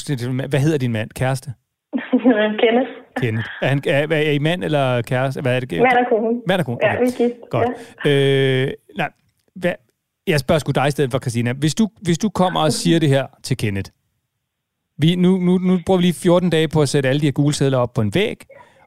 [0.48, 1.10] hvad hedder din mand?
[1.16, 1.54] Kæreste?
[2.62, 2.90] Kenneth.
[3.18, 3.48] Kenneth.
[3.62, 5.42] Er, han, er, er I mand eller kæreste?
[5.42, 5.72] Hvad er det?
[5.72, 6.42] Mand og kone.
[6.48, 7.02] Mand og kone, Ja, okay.
[7.02, 7.40] vi er gift.
[7.50, 7.68] Godt.
[8.06, 8.66] Ja.
[8.66, 9.10] Øh, nej,
[9.56, 9.74] hvad,
[10.28, 11.54] jeg spørger sgu dig i stedet for, Christina.
[11.54, 13.92] Hvis du, hvis du kommer og siger det her til Kenneth,
[14.98, 17.32] vi, nu, nu, nu bruger vi lige 14 dage på at sætte alle de her
[17.32, 18.44] gule sædler op på en væg,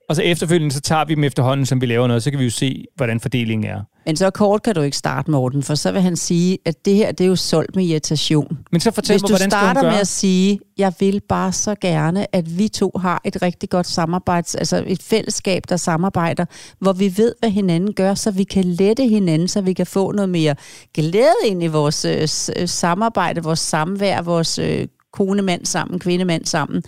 [0.09, 2.45] og så efterfølgende, så tager vi dem efterhånden, som vi laver noget, så kan vi
[2.45, 3.81] jo se, hvordan fordelingen er.
[4.07, 6.95] Men så kort kan du ikke starte, Morten, for så vil han sige, at det
[6.95, 8.59] her det er jo solgt med irritation.
[8.73, 9.93] Men så fortæl Hvis mig, du hvordan skal hun starter gøre?
[9.93, 13.87] med at sige, jeg vil bare så gerne, at vi to har et rigtig godt
[13.87, 16.45] samarbejde, altså et fællesskab, der samarbejder,
[16.79, 20.13] hvor vi ved, hvad hinanden gør, så vi kan lette hinanden, så vi kan få
[20.13, 20.55] noget mere
[20.95, 22.29] glæde ind i vores øh,
[22.63, 26.83] øh, samarbejde, vores samvær, vores øh, kone-mand sammen, kvinde-mand sammen.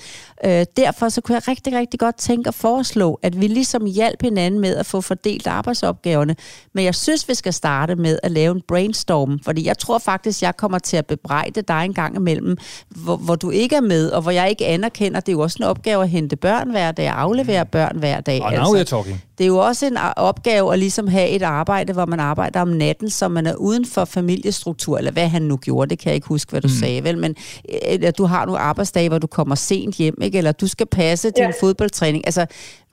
[0.44, 4.22] Øh, derfor så kunne jeg rigtig, rigtig godt tænke at foreslå, at vi ligesom hjalp
[4.22, 6.36] hinanden med at få fordelt arbejdsopgaverne.
[6.74, 10.42] Men jeg synes, vi skal starte med at lave en brainstorm, fordi jeg tror faktisk,
[10.42, 12.56] jeg kommer til at bebrejde dig en gang imellem,
[12.88, 15.56] hvor, hvor du ikke er med, og hvor jeg ikke anerkender, det er jo også
[15.60, 18.42] en opgave at hente børn hver dag, aflevere børn hver dag.
[18.42, 19.22] Og now we're talking.
[19.39, 22.68] Det er jo også en opgave at ligesom have et arbejde, hvor man arbejder om
[22.68, 26.14] natten, så man er uden for familiestruktur, eller hvad han nu gjorde, det kan jeg
[26.14, 26.74] ikke huske, hvad du mm.
[26.74, 27.37] sagde, vel, men
[27.82, 30.39] eller du har nogle arbejdsdage, hvor du kommer sent hjem, ikke?
[30.39, 31.51] eller du skal passe din Ja.
[31.61, 32.26] fodboldtræning.
[32.26, 32.47] Altså,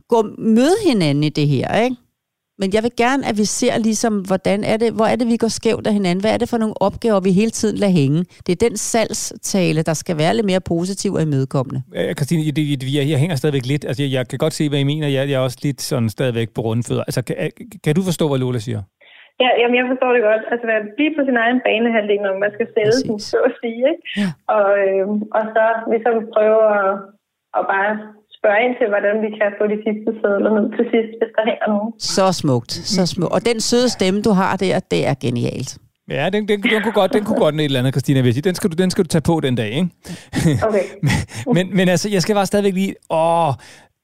[0.10, 1.96] gå møde hinanden i det her, ikke?
[2.62, 5.38] Men jeg vil gerne, at vi ser ligesom, hvordan er det, hvor er det, vi
[5.38, 6.22] går skævt af hinanden?
[6.24, 8.20] Hvad er det for nogle opgaver, vi hele tiden lader hænge?
[8.46, 11.80] Det er den salgstale, der skal være lidt mere positiv og imødekommende.
[11.98, 13.84] Øh, Christine, det, det, jeg, jeg hænger stadigvæk lidt.
[13.86, 15.08] Altså, jeg, jeg kan godt se, hvad I mener.
[15.08, 17.04] Jeg, jeg er også lidt sådan stadigvæk på rundfødder.
[17.10, 17.36] Altså, kan,
[17.84, 18.82] kan du forstå, hvad Lola siger?
[19.44, 20.44] Ja, jamen jeg forstår det godt.
[20.52, 23.82] Altså være blive på sin egen banehandling, når man skal sælge den, så at sige.
[23.92, 24.04] Ikke?
[24.22, 24.30] Ja.
[24.56, 26.90] Og, øh, og så ligesom prøve at,
[27.58, 27.92] at bare
[28.44, 31.44] spørge ind til, hvordan vi kan få de sidste sædler ned til sidst, hvis der
[31.50, 31.90] hænger nogen.
[32.16, 33.34] Så smukt, så smukt.
[33.36, 35.72] Og den søde stemme, du har der, det er genialt.
[36.10, 38.42] Ja, den, den, den, kunne godt, den kunne godt et eller andet, Christina, sige.
[38.42, 39.90] Den skal, du, den skal du tage på den dag, ikke?
[40.68, 40.84] Okay.
[41.56, 42.96] men, men altså, jeg skal bare stadigvæk lige...
[43.10, 43.54] Åh,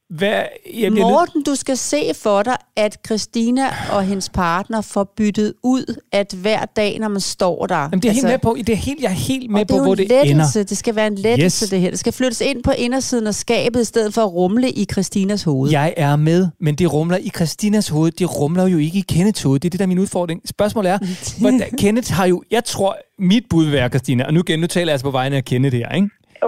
[0.10, 0.44] hvad,
[0.80, 6.00] jeg Morten, du skal se for dig, at Christina og hendes partner får byttet ud,
[6.12, 7.76] at hver dag, når man står der...
[7.76, 8.56] Jamen, det er jeg helt med på.
[8.58, 10.60] Det er helt, jeg er helt med på, det hvor en det lettelse.
[10.60, 10.64] ender.
[10.70, 11.70] Det skal være en lettelse, Yes.
[11.70, 11.90] det her.
[11.90, 15.44] Det skal flyttes ind på indersiden af skabet, i stedet for at rumle i Christinas
[15.44, 15.72] hoved.
[15.72, 18.12] Jeg er med, men det rumler i Christinas hoved.
[18.12, 19.60] Det rumler jo ikke i Kenneths hoved.
[19.60, 20.42] Det er det, der er min udfordring.
[20.46, 20.98] Spørgsmålet er,
[21.42, 22.44] hvordan, Kenneth har jo...
[22.52, 25.12] Jeg tror, mit bud vil være, Christina, og nu, igen, nu taler jeg altså på
[25.12, 26.10] vegne af Kenneth her, ikke?
[26.44, 26.48] Jo.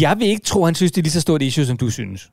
[0.00, 2.30] Jeg vil ikke tro, han synes, det er lige så stort issue, som du synes.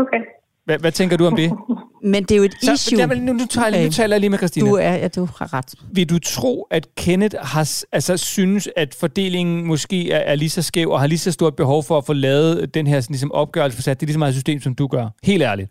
[0.00, 0.20] Okay.
[0.64, 1.52] Hvad, hvad tænker du om det?
[2.12, 2.98] Men det er jo et Så, issue.
[2.98, 4.70] jamen, nu, nu, tager jeg, nu taler jeg lige med Christina.
[4.70, 5.74] Du er, ja, du har ret.
[5.92, 10.62] Vil du tro, at Kenneth har, altså, synes, at fordelingen måske er, er lige så
[10.62, 13.32] skæv, og har lige så stort behov for at få lavet den her sådan, ligesom,
[13.32, 14.00] opgørelse for sat?
[14.00, 15.08] Det er lige så meget system, som du gør.
[15.22, 15.70] Helt ærligt.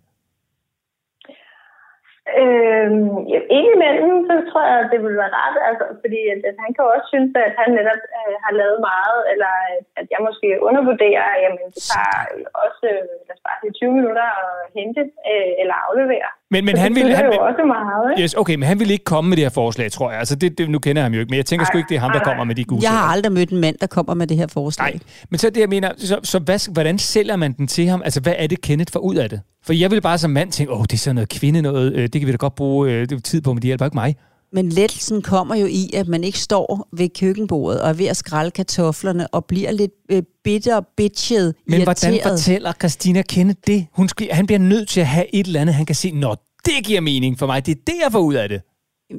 [2.42, 6.58] Øhm, ja, indimellem, så tror jeg, at det ville være rart, altså, fordi at, at
[6.64, 10.22] han kan også synes, at han netop øh, har lavet meget, eller at, at jeg
[10.28, 12.18] måske undervurderer, jamen det tager
[12.64, 15.02] også, øh, lad os bare sige, 20 minutter at hente
[15.32, 16.32] øh, eller aflevere.
[16.52, 18.24] Men, men han det vil, fylder han, jo vil, også meget, ikke?
[18.24, 20.20] yes, okay, men han vil ikke komme med det her forslag, tror jeg.
[20.20, 21.90] Altså, det, det, nu kender jeg ham jo ikke, men jeg tænker sgu Nej, ikke,
[21.90, 23.88] det er ham, der kommer med de gode Jeg har aldrig mødt en mand, der
[23.88, 24.92] kommer med det her forslag.
[24.92, 28.02] Nej, men så det, jeg mener, så, så hvad, hvordan sælger man den til ham?
[28.06, 29.42] Altså, hvad er det, Kenneth får ud af det?
[29.66, 32.02] For jeg vil bare som mand tænke, åh, det er sådan noget kvinde noget, øh,
[32.02, 34.16] det kan vi da godt bruge øh, tid på, men det hjælper ikke mig.
[34.54, 38.18] Men lettelsen kommer jo i, at man ikke står ved køkkenbordet og er ved at
[38.18, 42.40] skrælle kartoflerne og bliver lidt øh, bitter, bitchet, Men hvordan irriteret.
[42.40, 43.88] fortæller Christina Kenneth det?
[43.94, 46.36] Hun skal, han bliver nødt til at have et eller andet, han kan se, nå,
[46.66, 47.66] det giver mening for mig.
[47.66, 48.62] Det er det, jeg får ud af det.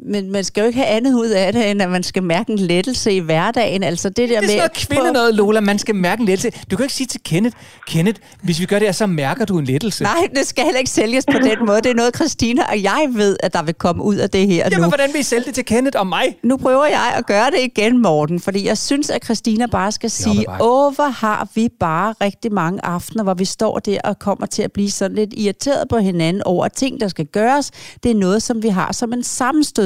[0.07, 2.53] Men man skal jo ikke have andet ud af det, end at man skal mærke
[2.53, 3.83] en lettelse i hverdagen.
[3.83, 4.49] Altså det der Det er med...
[4.49, 5.61] sådan noget kvinde noget, Lola.
[5.61, 6.61] Man skal mærke en lettelse.
[6.71, 9.59] Du kan ikke sige til Kenneth, Kenneth, hvis vi gør det her, så mærker du
[9.59, 10.03] en lettelse.
[10.05, 11.81] Nej, det skal heller ikke sælges på den måde.
[11.81, 14.57] Det er noget, Christina og jeg ved, at der vil komme ud af det her
[14.57, 14.89] Jamen, nu.
[14.89, 16.37] hvordan vil I sælge det til Kenneth og mig?
[16.43, 20.11] Nu prøver jeg at gøre det igen, Morten, fordi jeg synes, at Christina bare skal
[20.11, 24.47] sige, åh, hvor har vi bare rigtig mange aftener, hvor vi står der og kommer
[24.47, 27.71] til at blive sådan lidt irriteret på hinanden over ting, der skal gøres.
[28.03, 29.23] Det er noget, som vi har som en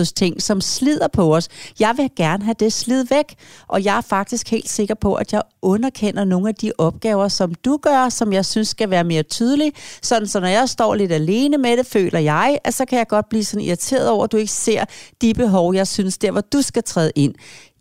[0.02, 1.48] ting, som slider på os.
[1.80, 3.34] Jeg vil gerne have det slid væk,
[3.68, 7.54] og jeg er faktisk helt sikker på, at jeg underkender nogle af de opgaver, som
[7.54, 9.72] du gør, som jeg synes skal være mere tydelige.
[10.02, 13.08] Sådan, så når jeg står lidt alene med det, føler jeg, at så kan jeg
[13.08, 14.84] godt blive sådan irriteret over, at du ikke ser
[15.22, 17.34] de behov, jeg synes, der hvor du skal træde ind.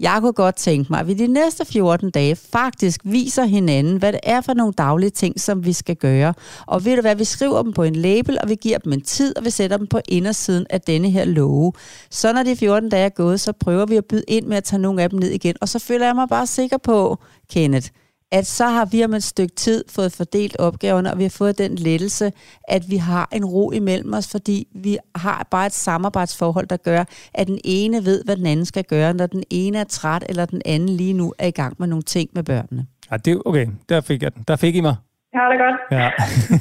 [0.03, 4.13] Jeg kunne godt tænke mig, at vi de næste 14 dage faktisk viser hinanden, hvad
[4.13, 6.33] det er for nogle daglige ting, som vi skal gøre.
[6.65, 9.01] Og ved du hvad, vi skriver dem på en label, og vi giver dem en
[9.01, 11.73] tid, og vi sætter dem på indersiden af denne her love.
[12.09, 14.63] Så når de 14 dage er gået, så prøver vi at byde ind med at
[14.63, 15.55] tage nogle af dem ned igen.
[15.61, 17.17] Og så føler jeg mig bare sikker på,
[17.49, 17.89] Kenneth,
[18.33, 21.57] at så har vi om et stykke tid fået fordelt opgaverne, og vi har fået
[21.57, 22.31] den lettelse,
[22.67, 27.03] at vi har en ro imellem os, fordi vi har bare et samarbejdsforhold, der gør,
[27.33, 30.45] at den ene ved, hvad den anden skal gøre, når den ene er træt, eller
[30.45, 32.85] den anden lige nu er i gang med nogle ting med børnene.
[33.11, 34.43] Ja, det, okay, der fik jeg den.
[34.47, 34.95] Der fik I mig.
[35.33, 35.79] Jeg har det godt.
[35.91, 36.09] Ja.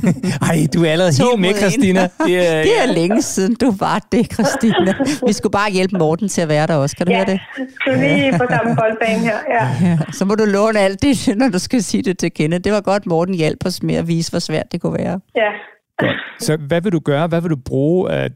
[0.49, 1.55] Ej, du er allerede helt med.
[1.61, 2.01] Christina.
[2.27, 4.95] Det er, Det er længe siden, du var det, Christina.
[5.29, 6.97] Vi skulle bare hjælpe Morten til at være der også.
[6.97, 7.41] Kan du Ja, høre det?
[7.81, 9.37] skal vi lige på samme boldbane her.
[9.51, 9.89] Ja.
[9.89, 12.64] Ja, så må du låne alt det, når du skal sige det til Kenneth.
[12.64, 15.20] Det var godt, Morten hjalp os med at vise, hvor svært det kunne være.
[15.37, 15.51] ja.
[16.41, 17.27] Så hvad vil du gøre?
[17.27, 18.31] Hvad vil du bruge af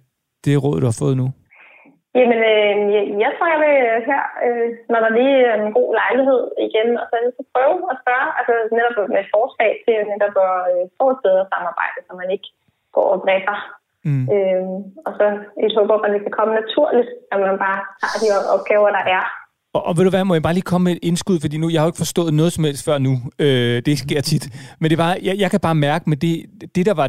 [0.45, 1.31] det råd, du har fået nu?
[2.19, 2.77] Jamen, øh,
[3.25, 3.77] jeg, tror, jeg vil
[4.11, 7.97] her, øh, når der lige er en god lejlighed igen, og så, så prøve at
[8.03, 12.13] spørge, altså netop med et forslag til netop at øh, få et bedre samarbejde, så
[12.23, 12.49] man ikke
[12.97, 13.59] går og brækker.
[14.09, 14.25] Mm.
[14.35, 14.65] Øh,
[15.07, 15.27] og så
[15.65, 19.05] et håb om, at det kan komme naturligt, at man bare tager de opgaver, der
[19.19, 19.25] er.
[19.77, 21.67] Og, og ved du hvad, må jeg bare lige komme med et indskud, fordi nu,
[21.71, 23.13] jeg har jo ikke forstået noget som helst før nu.
[23.45, 24.45] Øh, det sker tit.
[24.81, 26.35] Men det var, jeg, jeg kan bare mærke med det,
[26.75, 27.09] det der var,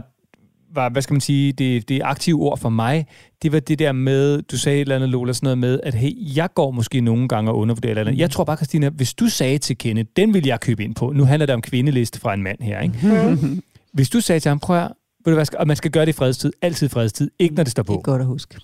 [0.76, 3.06] var, hvad skal man sige, det, det aktive ord for mig,
[3.42, 5.94] det var det der med, du sagde et eller andet, Lola, sådan noget med, at
[5.94, 8.20] hey, jeg går måske nogle gange og undervurderer eller andet.
[8.20, 11.12] Jeg tror bare, Christina, hvis du sagde til Kenneth, den vil jeg købe ind på.
[11.12, 13.36] Nu handler det om kvindeliste fra en mand her, ikke?
[13.42, 13.62] Mm.
[13.94, 14.92] Hvis du sagde til ham, prøv at,
[15.26, 17.56] ved du hvad, skat, og man skal gøre det i fredstid, altid i fredstid, ikke
[17.56, 18.02] når det står Det er på.
[18.02, 18.56] godt at huske.
[18.56, 18.60] Så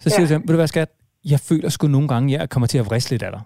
[0.00, 0.20] siger Ja.
[0.20, 0.88] jeg til ham, ved du hvad, skat,
[1.24, 3.40] jeg føler sgu nogle gange, jeg kommer til at vriste lidt af dig.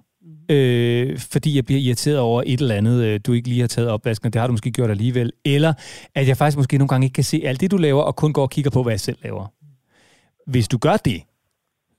[0.51, 3.89] Øh, fordi jeg bliver irriteret over et eller andet, øh, du ikke lige har taget
[3.91, 5.33] opvasken, og det har du måske gjort alligevel.
[5.45, 5.73] Eller
[6.15, 8.33] at jeg faktisk måske nogle gange ikke kan se alt det, du laver, og kun
[8.33, 9.53] går og kigger på, hvad jeg selv laver.
[10.51, 11.23] Hvis du gør det,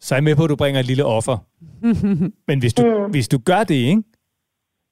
[0.01, 1.37] så er jeg med på, at du bringer et lille offer.
[2.47, 3.11] Men hvis du, Mm.
[3.11, 4.03] hvis du gør det, ikke,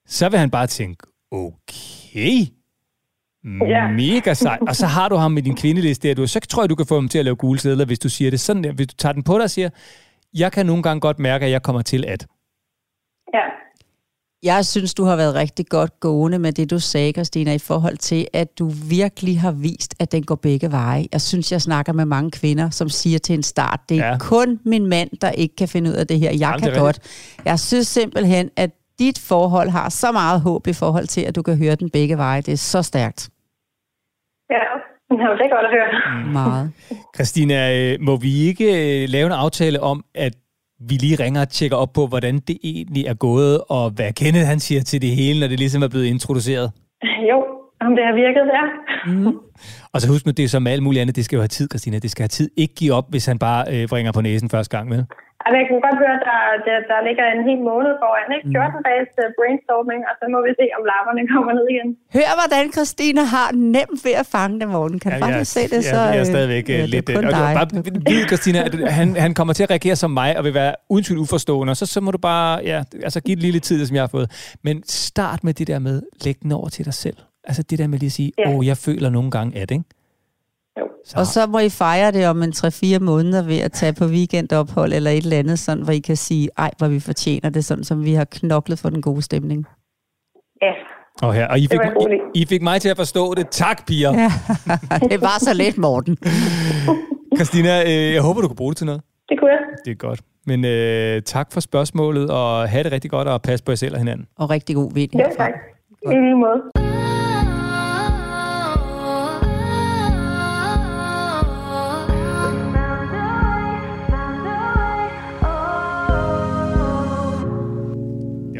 [0.06, 2.46] så vil han bare tænke, okay,
[3.44, 3.88] Ja.
[3.90, 4.58] mega sej.
[4.68, 6.86] Og så har du ham med din kvindeliste der, du, så tror jeg, du kan
[6.86, 8.72] få ham til at lave gule sædler, hvis du siger det sådan der.
[8.72, 9.70] Hvis du tager den på dig og siger,
[10.34, 12.26] jeg kan nogle gange godt mærke, at jeg kommer til at.
[13.34, 13.44] Ja.
[14.42, 17.96] Jeg synes, du har været rigtig godt gående med det, du sagde, Christina, i forhold
[17.96, 21.06] til, at du virkelig har vist, at den går begge veje.
[21.12, 24.16] Jeg synes, jeg snakker med mange kvinder, som siger til en start, det er Ja.
[24.18, 26.30] kun min mand, der ikke kan finde ud af det her.
[26.30, 26.98] Jeg Jamen, kan godt.
[27.44, 31.42] Jeg synes simpelthen, at dit forhold har så meget håb i forhold til, at du
[31.42, 32.40] kan høre den begge veje.
[32.40, 33.30] Det er så stærkt.
[34.50, 34.56] Ja,
[35.10, 36.32] det er godt at høre.
[36.32, 36.72] Meget.
[37.14, 40.32] Christina, øh, må vi ikke øh, lave en aftale om, at
[40.88, 44.46] vi lige ringer og tjekker op på, hvordan det egentlig er gået, og hvad Kenneth
[44.46, 46.72] han siger til det hele, når det ligesom er blevet introduceret?
[47.30, 47.38] Jo,
[47.86, 48.64] om det har virket, ja.
[49.06, 49.38] Mm.
[49.92, 51.66] Og så husk nu, det er som alt muligt andet, det skal jo have tid,
[51.72, 51.98] Christina.
[51.98, 52.50] Det skal have tid.
[52.56, 55.04] Ikke give op, hvis han bare øh, bringer på næsen første gang, vel?
[55.44, 58.46] Altså, jeg kan godt høre, at der, der, der ligger en hel måned foran, ikke?
[58.56, 61.88] 14 dages uh, brainstorming, og så må vi se, om lapperne kommer ned igen.
[62.16, 64.98] Hør, hvordan Christina har nemt ved at fange dem, Morten.
[65.02, 65.80] Kan du ja, faktisk se det?
[65.86, 67.06] Ja, så, jeg er stadigvæk øh, ja, lidt...
[67.06, 67.52] Det er kun dig.
[67.60, 67.68] Bare
[68.12, 71.04] vide, Christina, at han, han kommer til at reagere som mig, og vil være uden
[71.06, 73.94] tvivl uforstående, og så, så må du bare ja, altså, give det lille tid, som
[73.98, 74.28] jeg har fået.
[74.66, 77.18] Men start med det der med, læg den over til dig selv.
[77.44, 78.56] Altså det der med lige at sige, åh, ja.
[78.56, 79.84] oh, jeg føler nogle gange at, ikke?
[81.04, 81.18] Så.
[81.18, 84.92] Og så må I fejre det om en 3-4 måneder ved at tage på weekendophold
[84.92, 87.84] eller et eller andet, sådan, hvor I kan sige, ej, hvor vi fortjener det, sådan
[87.84, 89.66] som vi har knoklet for den gode stemning.
[90.62, 90.72] Ja.
[91.22, 91.80] Og, her, og I, fik,
[92.34, 93.48] I, I fik mig til at forstå det.
[93.48, 94.12] Tak, piger.
[94.12, 94.30] Ja,
[95.10, 96.18] det var så let, Morten.
[97.38, 99.02] Christina, øh, jeg håber, du kan bruge det til noget.
[99.28, 99.60] Det kunne jeg.
[99.84, 100.20] Det er godt.
[100.46, 103.92] Men øh, tak for spørgsmålet, og have det rigtig godt, og pas på jer selv
[103.92, 104.26] og hinanden.
[104.38, 105.10] Og rigtig god vind.
[105.14, 105.52] Ja, tak.
[106.02, 106.79] I lige måde.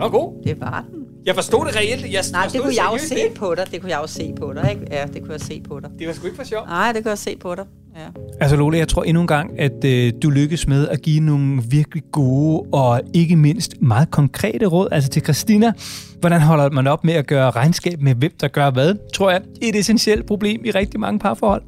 [0.04, 0.42] Det var god.
[0.44, 1.00] Det var den.
[1.26, 2.12] Jeg forstod det reelt.
[2.12, 3.34] Jeg Nej, det kunne jeg jo se ikke?
[3.34, 3.66] på dig.
[3.72, 4.86] Det kunne jeg jo se på dig, ikke?
[4.90, 5.90] Ja, det kunne jeg se på dig.
[5.98, 6.66] Det var sgu ikke for sjovt.
[6.66, 7.64] Nej, det kunne jeg se på dig.
[7.96, 8.06] Ja.
[8.40, 11.62] Altså Lola, jeg tror endnu en gang, at øh, du lykkes med at give nogle
[11.68, 14.88] virkelig gode og ikke mindst meget konkrete råd.
[14.92, 15.72] Altså til Christina,
[16.20, 19.40] hvordan holder man op med at gøre regnskab med hvem der gør hvad, tror jeg
[19.40, 21.62] er et essentielt problem i rigtig mange parforhold.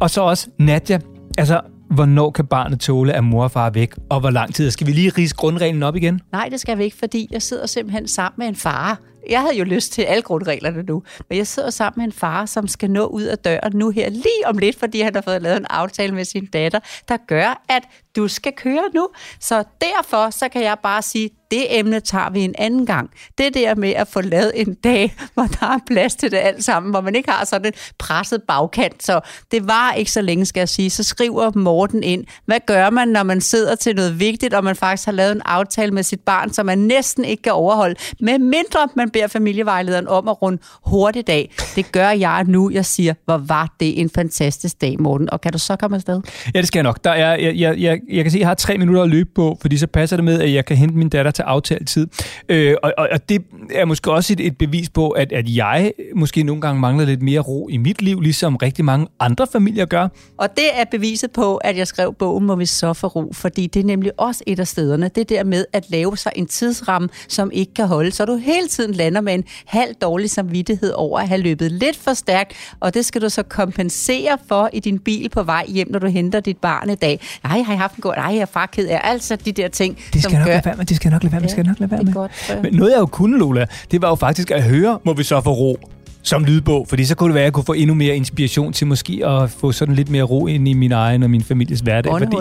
[0.00, 0.98] Og så også Nadja,
[1.38, 1.60] altså
[1.94, 4.70] hvornår kan barnet tåle, at mor og far er væk, og hvor lang tid?
[4.70, 6.20] Skal vi lige rise grundreglen op igen?
[6.32, 9.00] Nej, det skal vi ikke, fordi jeg sidder simpelthen sammen med en far.
[9.30, 12.46] Jeg havde jo lyst til alle grundreglerne nu, men jeg sidder sammen med en far,
[12.46, 15.42] som skal nå ud af døren nu her lige om lidt, fordi han har fået
[15.42, 17.82] lavet en aftale med sin datter, der gør, at
[18.16, 19.08] du skal køre nu.
[19.40, 23.10] Så derfor så kan jeg bare sige, det emne tager vi en anden gang.
[23.38, 26.64] Det der med at få lavet en dag, hvor der er plads til det alt
[26.64, 29.02] sammen, hvor man ikke har sådan en presset bagkant.
[29.02, 30.90] Så det var ikke så længe, skal jeg sige.
[30.90, 34.76] Så skriver Morten ind, hvad gør man, når man sidder til noget vigtigt, og man
[34.76, 38.38] faktisk har lavet en aftale med sit barn, som man næsten ikke kan overholde, med
[38.38, 41.50] mindre man beder familievejlederen om at runde hurtigt af.
[41.76, 42.70] Det gør jeg nu.
[42.70, 45.30] Jeg siger, hvor var det en fantastisk dag, Morten.
[45.30, 46.20] Og kan du så komme afsted?
[46.54, 47.04] Ja, det skal jeg nok.
[47.04, 49.30] Der er, jeg, jeg, jeg, jeg kan se, at jeg har tre minutter at løbe
[49.34, 52.06] på, fordi så passer det med, at jeg kan hente min datter til aftalt tid.
[52.48, 53.44] Øh, og, og, og det
[53.74, 57.22] er måske også et, et bevis på, at, at jeg måske nogle gange mangler lidt
[57.22, 60.08] mere ro i mit liv, ligesom rigtig mange andre familier gør.
[60.38, 63.66] Og det er beviset på, at jeg skrev bogen Må vi så for ro, fordi
[63.66, 65.10] det er nemlig også et af stederne.
[65.14, 68.68] Det der med at lave sig en tidsramme, som ikke kan holde, så du hele
[68.68, 72.94] tiden lander med en halv dårlig samvittighed over at have løbet lidt for stærkt, og
[72.94, 76.40] det skal du så kompensere for i din bil på vej hjem, når du henter
[76.40, 77.20] dit barn i dag.
[77.44, 78.14] Nej, har jeg haft god...
[78.16, 79.00] Nej, jeg er far ked af.
[79.04, 80.52] Altså de der ting, det skal som nok gør...
[80.52, 82.12] Lade være med, det skal nok lade være med, ja, skal nok lade være med.
[82.12, 85.22] Godt, Men noget jeg jo kunne, Lola, det var jo faktisk at høre, må vi
[85.22, 85.78] så få ro?
[86.24, 88.86] som lydbog, fordi så kunne det være, at jeg kunne få endnu mere inspiration til
[88.86, 92.12] måske at få sådan lidt mere ro ind i min egen og min families hverdag.
[92.12, 92.36] Fordi,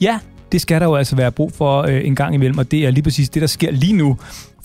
[0.00, 0.18] ja,
[0.52, 2.90] det skal der jo altså være brug for øh, en gang imellem, og det er
[2.90, 4.16] lige præcis det, der sker lige nu,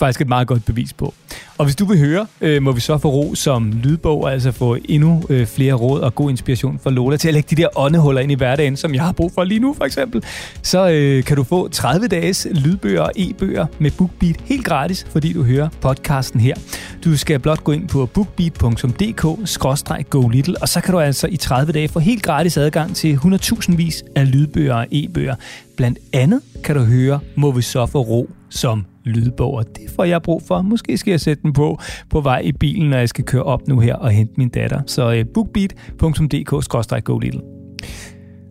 [0.02, 1.14] faktisk et meget godt bevis på.
[1.58, 4.52] Og hvis du vil høre, øh, må vi så få ro som lydbog, og altså
[4.52, 7.68] få endnu øh, flere råd og god inspiration fra Lola til at lægge de der
[7.76, 10.24] åndehuller ind i hverdagen, som jeg har brug for lige nu for eksempel,
[10.62, 15.34] så øh, kan du få 30 dages lydbøger og e-bøger med BookBeat helt gratis, fordi
[15.34, 16.56] du hører podcasten her.
[17.04, 21.72] Du skal blot gå ind på bookbeat.dk-go little, og så kan du altså i 30
[21.72, 25.36] dage få helt gratis adgang til 100.000 vis af lydbøger og e-bøger.
[25.78, 30.04] Blandt andet kan du høre, må vi så få ro som lydbog, og det får
[30.04, 30.62] jeg brug for.
[30.62, 31.80] Måske skal jeg sætte den på
[32.10, 34.82] på vej i bilen, når jeg skal køre op nu her og hente min datter.
[34.88, 37.41] Så øh, uh, bookbeat.dk-go little.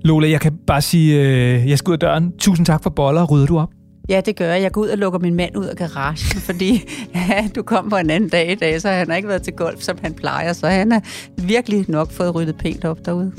[0.04, 2.32] Lola, jeg kan bare sige, uh, jeg skal ud af døren.
[2.38, 3.24] Tusind tak for boller.
[3.24, 3.79] Rydder du op?
[4.10, 4.62] Ja, det gør jeg.
[4.62, 6.16] Jeg går ud og lukker min mand ud af garagen,
[6.48, 6.84] fordi
[7.14, 9.52] ja, du kom på en anden dag i dag, så han har ikke været til
[9.52, 11.02] golf, som han plejer, så han har
[11.36, 13.32] virkelig nok fået ryddet pænt op derude.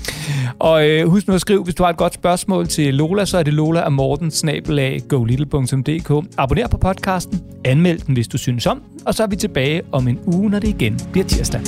[0.60, 3.38] Og øh, husk nu at skrive, hvis du har et godt spørgsmål til Lola, så
[3.38, 6.28] er det Lola og Morten, snabelag, golittle.dk.
[6.38, 10.08] Abonner på podcasten, anmeld den, hvis du synes om, og så er vi tilbage om
[10.08, 11.62] en uge, når det igen bliver tirsdag.